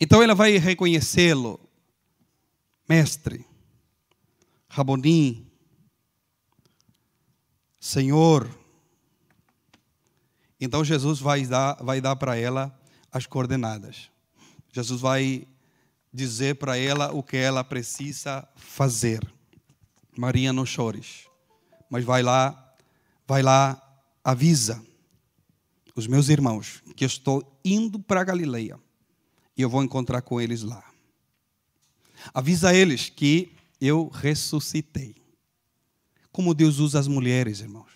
Então 0.00 0.22
ela 0.22 0.34
vai 0.34 0.58
reconhecê-lo, 0.58 1.60
mestre, 2.88 3.44
Rabonim, 4.68 5.50
Senhor. 7.80 8.48
Então 10.60 10.84
Jesus 10.84 11.20
vai 11.20 11.46
dar, 11.46 11.74
vai 11.82 12.00
dar 12.00 12.16
para 12.16 12.36
ela 12.36 12.78
as 13.12 13.26
coordenadas. 13.26 14.10
Jesus 14.72 15.00
vai 15.00 15.46
dizer 16.12 16.56
para 16.56 16.76
ela 16.76 17.12
o 17.12 17.22
que 17.22 17.36
ela 17.36 17.62
precisa 17.62 18.46
fazer. 18.56 19.20
Maria, 20.16 20.52
não 20.52 20.64
chores, 20.64 21.26
mas 21.90 22.04
vai 22.04 22.22
lá, 22.22 22.74
vai 23.26 23.42
lá, 23.42 23.82
avisa 24.24 24.82
os 25.94 26.06
meus 26.06 26.28
irmãos 26.28 26.82
que 26.94 27.04
eu 27.04 27.06
estou 27.06 27.58
indo 27.64 27.98
para 27.98 28.24
Galileia 28.24 28.78
e 29.56 29.62
eu 29.62 29.70
vou 29.70 29.82
encontrar 29.82 30.22
com 30.22 30.40
eles 30.40 30.62
lá. 30.62 30.85
Avisa 32.32 32.74
eles 32.74 33.08
que 33.08 33.52
eu 33.80 34.08
ressuscitei. 34.08 35.16
Como 36.32 36.54
Deus 36.54 36.78
usa 36.78 36.98
as 36.98 37.08
mulheres, 37.08 37.60
irmãos. 37.60 37.90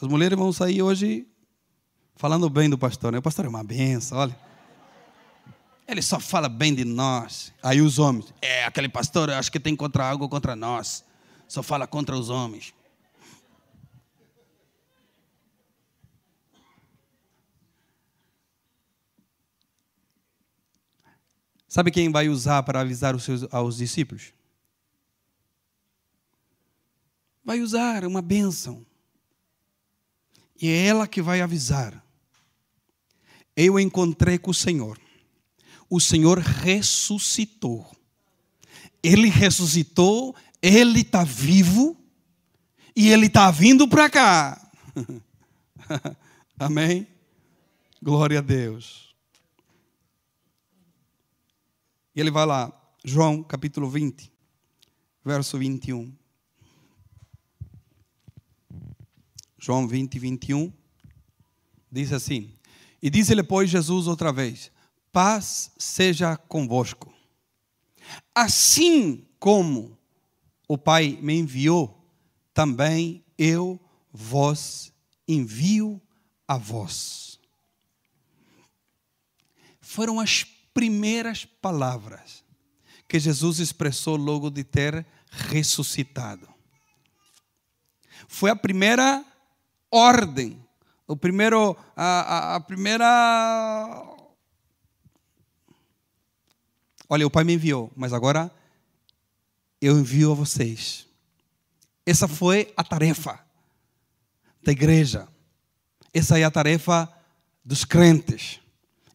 As 0.00 0.08
mulheres 0.08 0.38
vão 0.38 0.52
sair 0.52 0.82
hoje 0.82 1.26
falando 2.16 2.48
bem 2.48 2.68
do 2.68 2.76
pastor. 2.76 3.12
Né? 3.12 3.18
O 3.18 3.22
pastor 3.22 3.46
é 3.46 3.48
uma 3.48 3.64
benção, 3.64 4.18
olha. 4.18 4.38
Ele 5.86 6.02
só 6.02 6.20
fala 6.20 6.48
bem 6.48 6.74
de 6.74 6.84
nós. 6.84 7.52
Aí 7.62 7.80
os 7.80 7.98
homens, 7.98 8.26
é, 8.42 8.64
aquele 8.64 8.90
pastor, 8.90 9.30
acho 9.30 9.50
que 9.50 9.58
tem 9.58 9.74
contra 9.74 10.06
algo 10.06 10.28
contra 10.28 10.54
nós. 10.54 11.02
Só 11.48 11.62
fala 11.62 11.86
contra 11.86 12.14
os 12.14 12.28
homens. 12.28 12.74
Sabe 21.68 21.90
quem 21.90 22.10
vai 22.10 22.28
usar 22.28 22.62
para 22.62 22.80
avisar 22.80 23.14
os 23.14 23.22
seus, 23.22 23.46
aos 23.52 23.76
discípulos? 23.76 24.32
Vai 27.44 27.60
usar 27.60 28.04
uma 28.04 28.22
bênção. 28.22 28.84
E 30.60 30.68
é 30.68 30.86
ela 30.86 31.06
que 31.06 31.22
vai 31.22 31.40
avisar 31.40 32.02
eu 33.58 33.76
encontrei 33.80 34.38
com 34.38 34.52
o 34.52 34.54
Senhor. 34.54 34.96
O 35.90 36.00
Senhor 36.00 36.38
ressuscitou. 36.38 37.90
Ele 39.02 39.28
ressuscitou, 39.28 40.32
ele 40.62 41.00
está 41.00 41.24
vivo 41.24 41.96
e 42.94 43.08
ele 43.08 43.26
está 43.26 43.50
vindo 43.50 43.88
para 43.88 44.08
cá. 44.08 44.70
Amém? 46.56 47.04
Glória 48.00 48.38
a 48.38 48.42
Deus. 48.42 49.07
E 52.18 52.20
ele 52.20 52.32
vai 52.32 52.44
lá, 52.44 52.72
João 53.04 53.44
capítulo 53.44 53.88
20, 53.88 54.32
verso 55.24 55.56
21. 55.56 56.12
João 59.56 59.86
20, 59.86 60.18
21, 60.18 60.72
diz 61.92 62.12
assim: 62.12 62.52
E 63.00 63.08
disse-lhe, 63.08 63.44
pois, 63.44 63.70
Jesus 63.70 64.08
outra 64.08 64.32
vez: 64.32 64.72
Paz 65.12 65.70
seja 65.78 66.36
convosco. 66.36 67.14
Assim 68.34 69.24
como 69.38 69.96
o 70.66 70.76
Pai 70.76 71.16
me 71.22 71.38
enviou, 71.38 72.04
também 72.52 73.24
eu 73.38 73.78
vos 74.12 74.92
envio 75.28 76.02
a 76.48 76.58
vós. 76.58 77.38
Foram 79.80 80.18
as 80.18 80.42
primeiras 80.78 81.44
palavras 81.44 82.44
que 83.08 83.18
Jesus 83.18 83.58
expressou 83.58 84.14
logo 84.16 84.48
de 84.48 84.62
ter 84.62 85.04
ressuscitado. 85.28 86.48
Foi 88.28 88.48
a 88.48 88.54
primeira 88.54 89.24
ordem, 89.90 90.64
o 91.04 91.16
primeiro, 91.16 91.76
a, 91.96 92.04
a, 92.04 92.54
a 92.54 92.60
primeira. 92.60 93.04
Olha, 97.08 97.26
o 97.26 97.30
Pai 97.30 97.42
me 97.42 97.54
enviou, 97.54 97.90
mas 97.96 98.12
agora 98.12 98.48
eu 99.80 99.98
envio 99.98 100.30
a 100.30 100.34
vocês. 100.36 101.08
Essa 102.06 102.28
foi 102.28 102.72
a 102.76 102.84
tarefa 102.84 103.44
da 104.62 104.70
igreja. 104.70 105.26
Essa 106.14 106.38
é 106.38 106.44
a 106.44 106.50
tarefa 106.52 107.12
dos 107.64 107.84
crentes. 107.84 108.60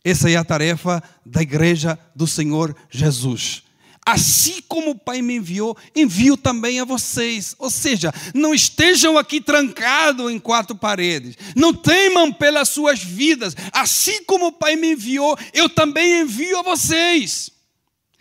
Essa 0.03 0.29
é 0.29 0.35
a 0.35 0.43
tarefa 0.43 1.01
da 1.25 1.41
igreja 1.41 1.97
do 2.15 2.27
Senhor 2.27 2.75
Jesus. 2.89 3.63
Assim 4.05 4.61
como 4.67 4.91
o 4.91 4.99
Pai 4.99 5.21
me 5.21 5.35
enviou, 5.35 5.77
envio 5.95 6.35
também 6.35 6.79
a 6.79 6.83
vocês. 6.85 7.55
Ou 7.57 7.69
seja, 7.69 8.13
não 8.33 8.53
estejam 8.53 9.17
aqui 9.17 9.39
trancados 9.39 10.29
em 10.29 10.39
quatro 10.39 10.75
paredes. 10.75 11.37
Não 11.55 11.73
temam 11.73 12.33
pelas 12.33 12.67
suas 12.67 13.01
vidas. 13.01 13.55
Assim 13.71 14.23
como 14.25 14.47
o 14.47 14.51
Pai 14.51 14.75
me 14.75 14.91
enviou, 14.91 15.37
eu 15.53 15.69
também 15.69 16.21
envio 16.21 16.59
a 16.59 16.63
vocês. 16.63 17.49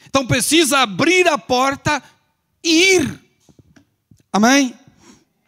Então 0.06 0.24
precisa 0.24 0.78
abrir 0.78 1.26
a 1.26 1.36
porta 1.36 2.00
e 2.62 2.94
ir. 2.94 3.20
Amém? 4.32 4.74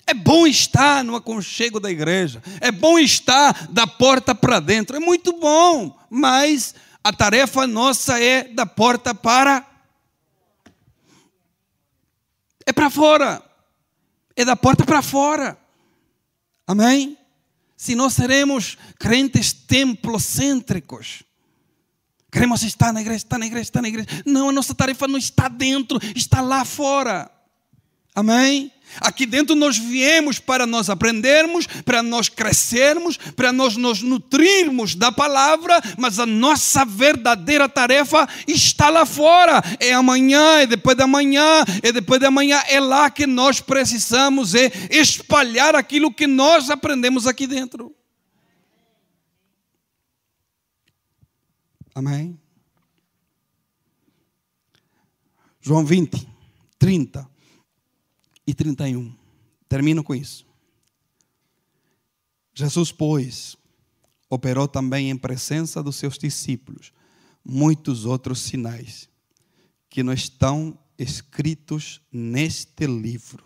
É 0.07 0.13
bom 0.13 0.47
estar 0.47 1.03
no 1.03 1.17
aconchego 1.17 1.81
da 1.81 1.91
igreja, 1.91 2.43
é 2.61 2.71
bom 2.71 2.99
estar 2.99 3.69
da 3.69 3.87
porta 3.87 4.35
para 4.35 4.61
dentro, 4.61 4.97
é 4.97 5.01
muito 5.01 5.33
bom, 5.39 5.99
mas 6.11 6.75
a 7.03 7.13
tarefa 7.13 7.67
nossa 7.67 8.19
é 8.19 8.45
da 8.45 8.67
porta 8.67 9.15
para. 9.15 9.67
É 12.67 12.73
para 12.73 12.89
fora, 12.91 13.43
é 14.35 14.45
da 14.45 14.57
porta 14.57 14.85
para 14.85 15.03
fora, 15.03 15.59
amém? 16.67 17.19
Se 17.77 17.95
nós 17.95 18.15
seremos 18.15 18.79
crentes 18.99 19.53
templocêntricos, 19.53 21.23
queremos 22.33 22.63
estar 22.63 22.93
na 22.93 23.03
igreja, 23.03 23.19
estar 23.19 23.39
na 23.39 23.47
igreja, 23.47 23.63
estar 23.63 23.83
na 23.83 23.89
igreja, 23.89 24.09
não, 24.25 24.49
a 24.49 24.53
nossa 24.53 24.75
tarefa 24.75 25.07
não 25.07 25.19
está 25.19 25.49
dentro, 25.49 25.99
está 26.17 26.41
lá 26.41 26.65
fora, 26.65 27.31
amém? 28.15 28.73
Aqui 29.01 29.27
dentro 29.27 29.55
nós 29.55 29.77
viemos 29.77 30.39
para 30.39 30.67
nós 30.67 30.89
aprendermos, 30.89 31.67
para 31.67 32.03
nós 32.03 32.29
crescermos, 32.29 33.17
para 33.17 33.53
nós 33.53 33.77
nos 33.77 34.03
nutrirmos 34.03 34.95
da 34.95 35.11
palavra, 35.11 35.81
mas 35.99 36.19
a 36.19 36.27
nossa 36.27 36.85
verdadeira 36.85 37.69
tarefa 37.69 38.29
está 38.47 38.89
lá 38.89 39.05
fora. 39.05 39.63
É 39.81 39.93
amanhã, 39.93 40.61
é 40.61 40.67
depois 40.67 40.97
da 40.97 41.07
manhã, 41.07 41.65
é 41.83 41.93
depois 41.93 42.21
da 42.21 42.31
manhã, 42.31 42.63
é 42.69 42.81
lá 42.81 43.11
que 43.11 43.27
nós 43.27 43.61
precisamos 43.61 44.55
é 44.55 44.71
espalhar 44.91 45.75
aquilo 45.75 46.13
que 46.13 46.27
nós 46.27 46.71
aprendemos 46.71 47.27
aqui 47.27 47.47
dentro. 47.47 47.95
Amém? 51.95 52.39
João 55.61 55.85
20, 55.85 56.29
30 56.79 57.34
e 58.47 58.55
31. 58.55 59.15
Termino 59.69 60.03
com 60.05 60.15
isso. 60.15 60.47
Jesus, 62.55 62.93
pois, 62.93 63.57
operou 64.31 64.69
também 64.69 65.11
em 65.11 65.17
presença 65.17 65.83
dos 65.83 65.97
seus 65.97 66.17
discípulos 66.17 66.93
muitos 67.45 68.07
outros 68.07 68.41
sinais 68.41 69.09
que 69.91 70.03
não 70.03 70.13
estão 70.13 70.79
escritos 70.99 72.01
neste 72.11 72.87
livro. 72.87 73.45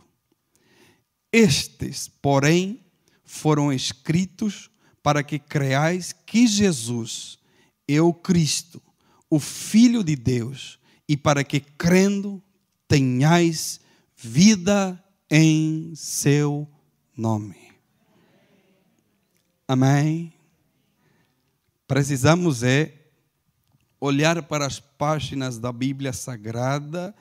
Estes, 1.33 2.09
porém, 2.09 2.81
foram 3.25 3.73
escritos 3.73 4.71
para 5.03 5.23
que 5.23 5.39
creais 5.39 6.13
que 6.13 6.47
Jesus 6.47 7.39
é 7.87 8.01
o 8.01 8.13
Cristo, 8.13 8.83
o 9.29 9.39
Filho 9.39 10.03
de 10.03 10.17
Deus, 10.17 10.79
e 11.09 11.17
para 11.17 11.43
que 11.43 11.61
crendo 11.61 12.43
tenhais 12.87 13.81
vida 14.21 15.03
em 15.31 15.95
seu 15.95 16.69
nome. 17.17 17.57
Amém? 19.67 20.33
Precisamos 21.87 22.65
é 22.65 22.95
olhar 24.01 24.43
para 24.43 24.67
as 24.67 24.81
páginas 24.81 25.59
da 25.59 25.73
Bíblia 25.73 26.13
Sagrada 26.13 27.15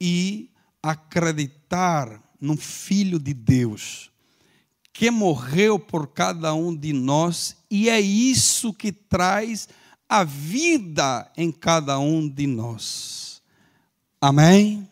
e 0.00 0.50
acreditar 0.82 2.20
no 2.40 2.56
Filho 2.56 3.20
de 3.20 3.32
Deus, 3.32 4.10
que 4.92 5.12
morreu 5.12 5.78
por 5.78 6.08
cada 6.08 6.52
um 6.54 6.74
de 6.74 6.92
nós, 6.92 7.56
e 7.70 7.88
é 7.88 8.00
isso 8.00 8.74
que 8.74 8.90
traz 8.90 9.68
a 10.08 10.24
vida 10.24 11.30
em 11.36 11.52
cada 11.52 12.00
um 12.00 12.28
de 12.28 12.48
nós. 12.48 13.40
Amém? 14.20 14.88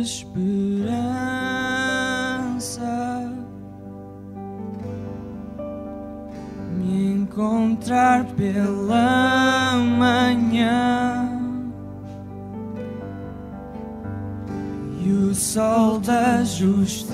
Esperança 0.00 0.80
me 6.78 7.14
encontrar 7.14 8.24
pela 8.34 9.76
manhã 9.76 11.28
e 15.02 15.12
o 15.12 15.34
sol 15.34 16.00
da 16.00 16.42
justiça 16.44 17.10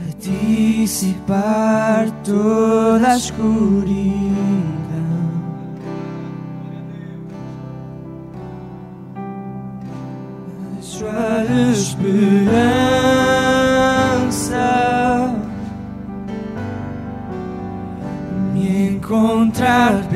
a 0.00 0.04
dissipar 0.18 2.10
toda 2.24 3.08
a 3.08 3.16
escuridão. 3.16 4.65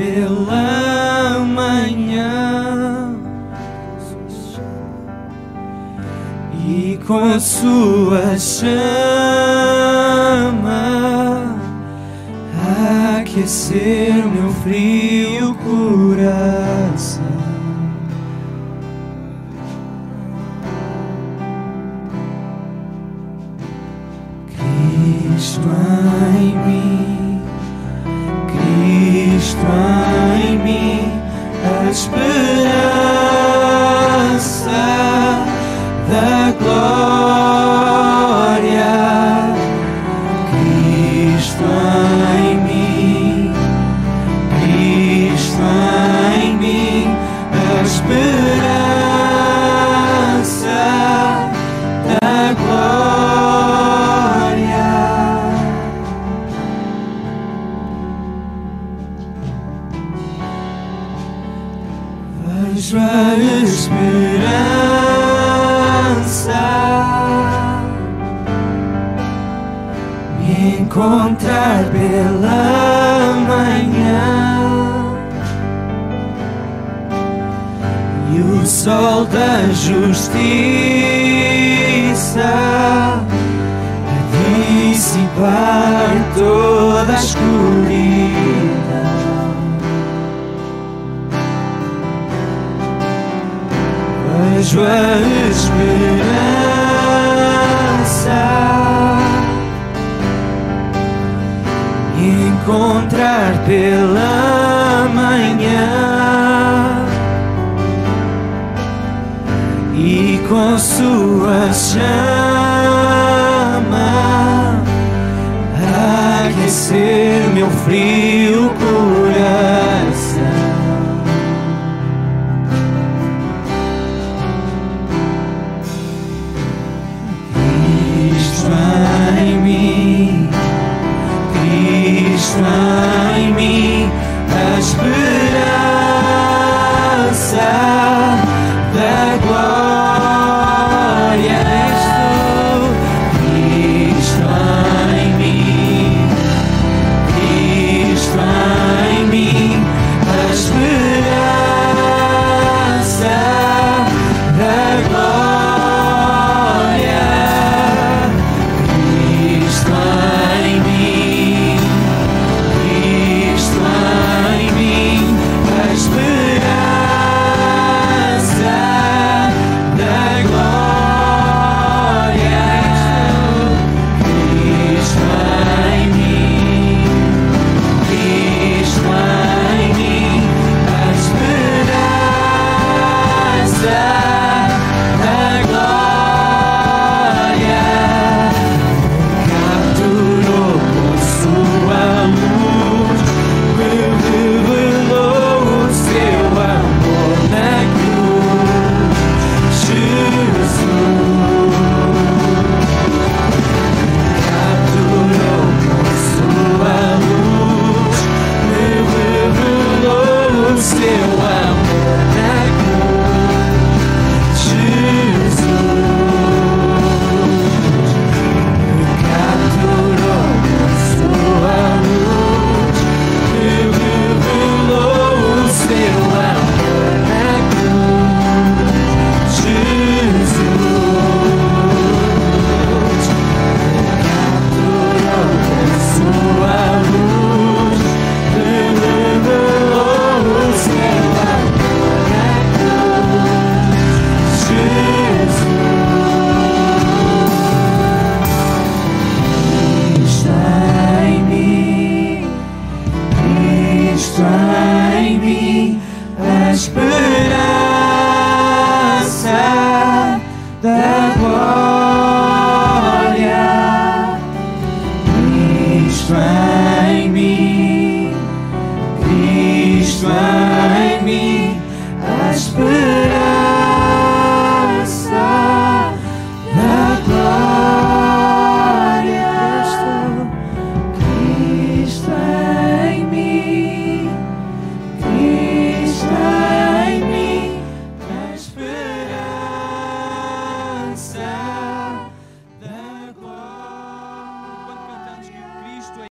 Pela 0.01 1.41
manhã 1.41 3.15
e 6.67 6.99
com 7.07 7.39
sua 7.39 8.39
chama 8.39 8.81
aquecer 13.19 14.15
meu 14.27 14.51
frio 14.63 15.55
coração. 15.57 16.60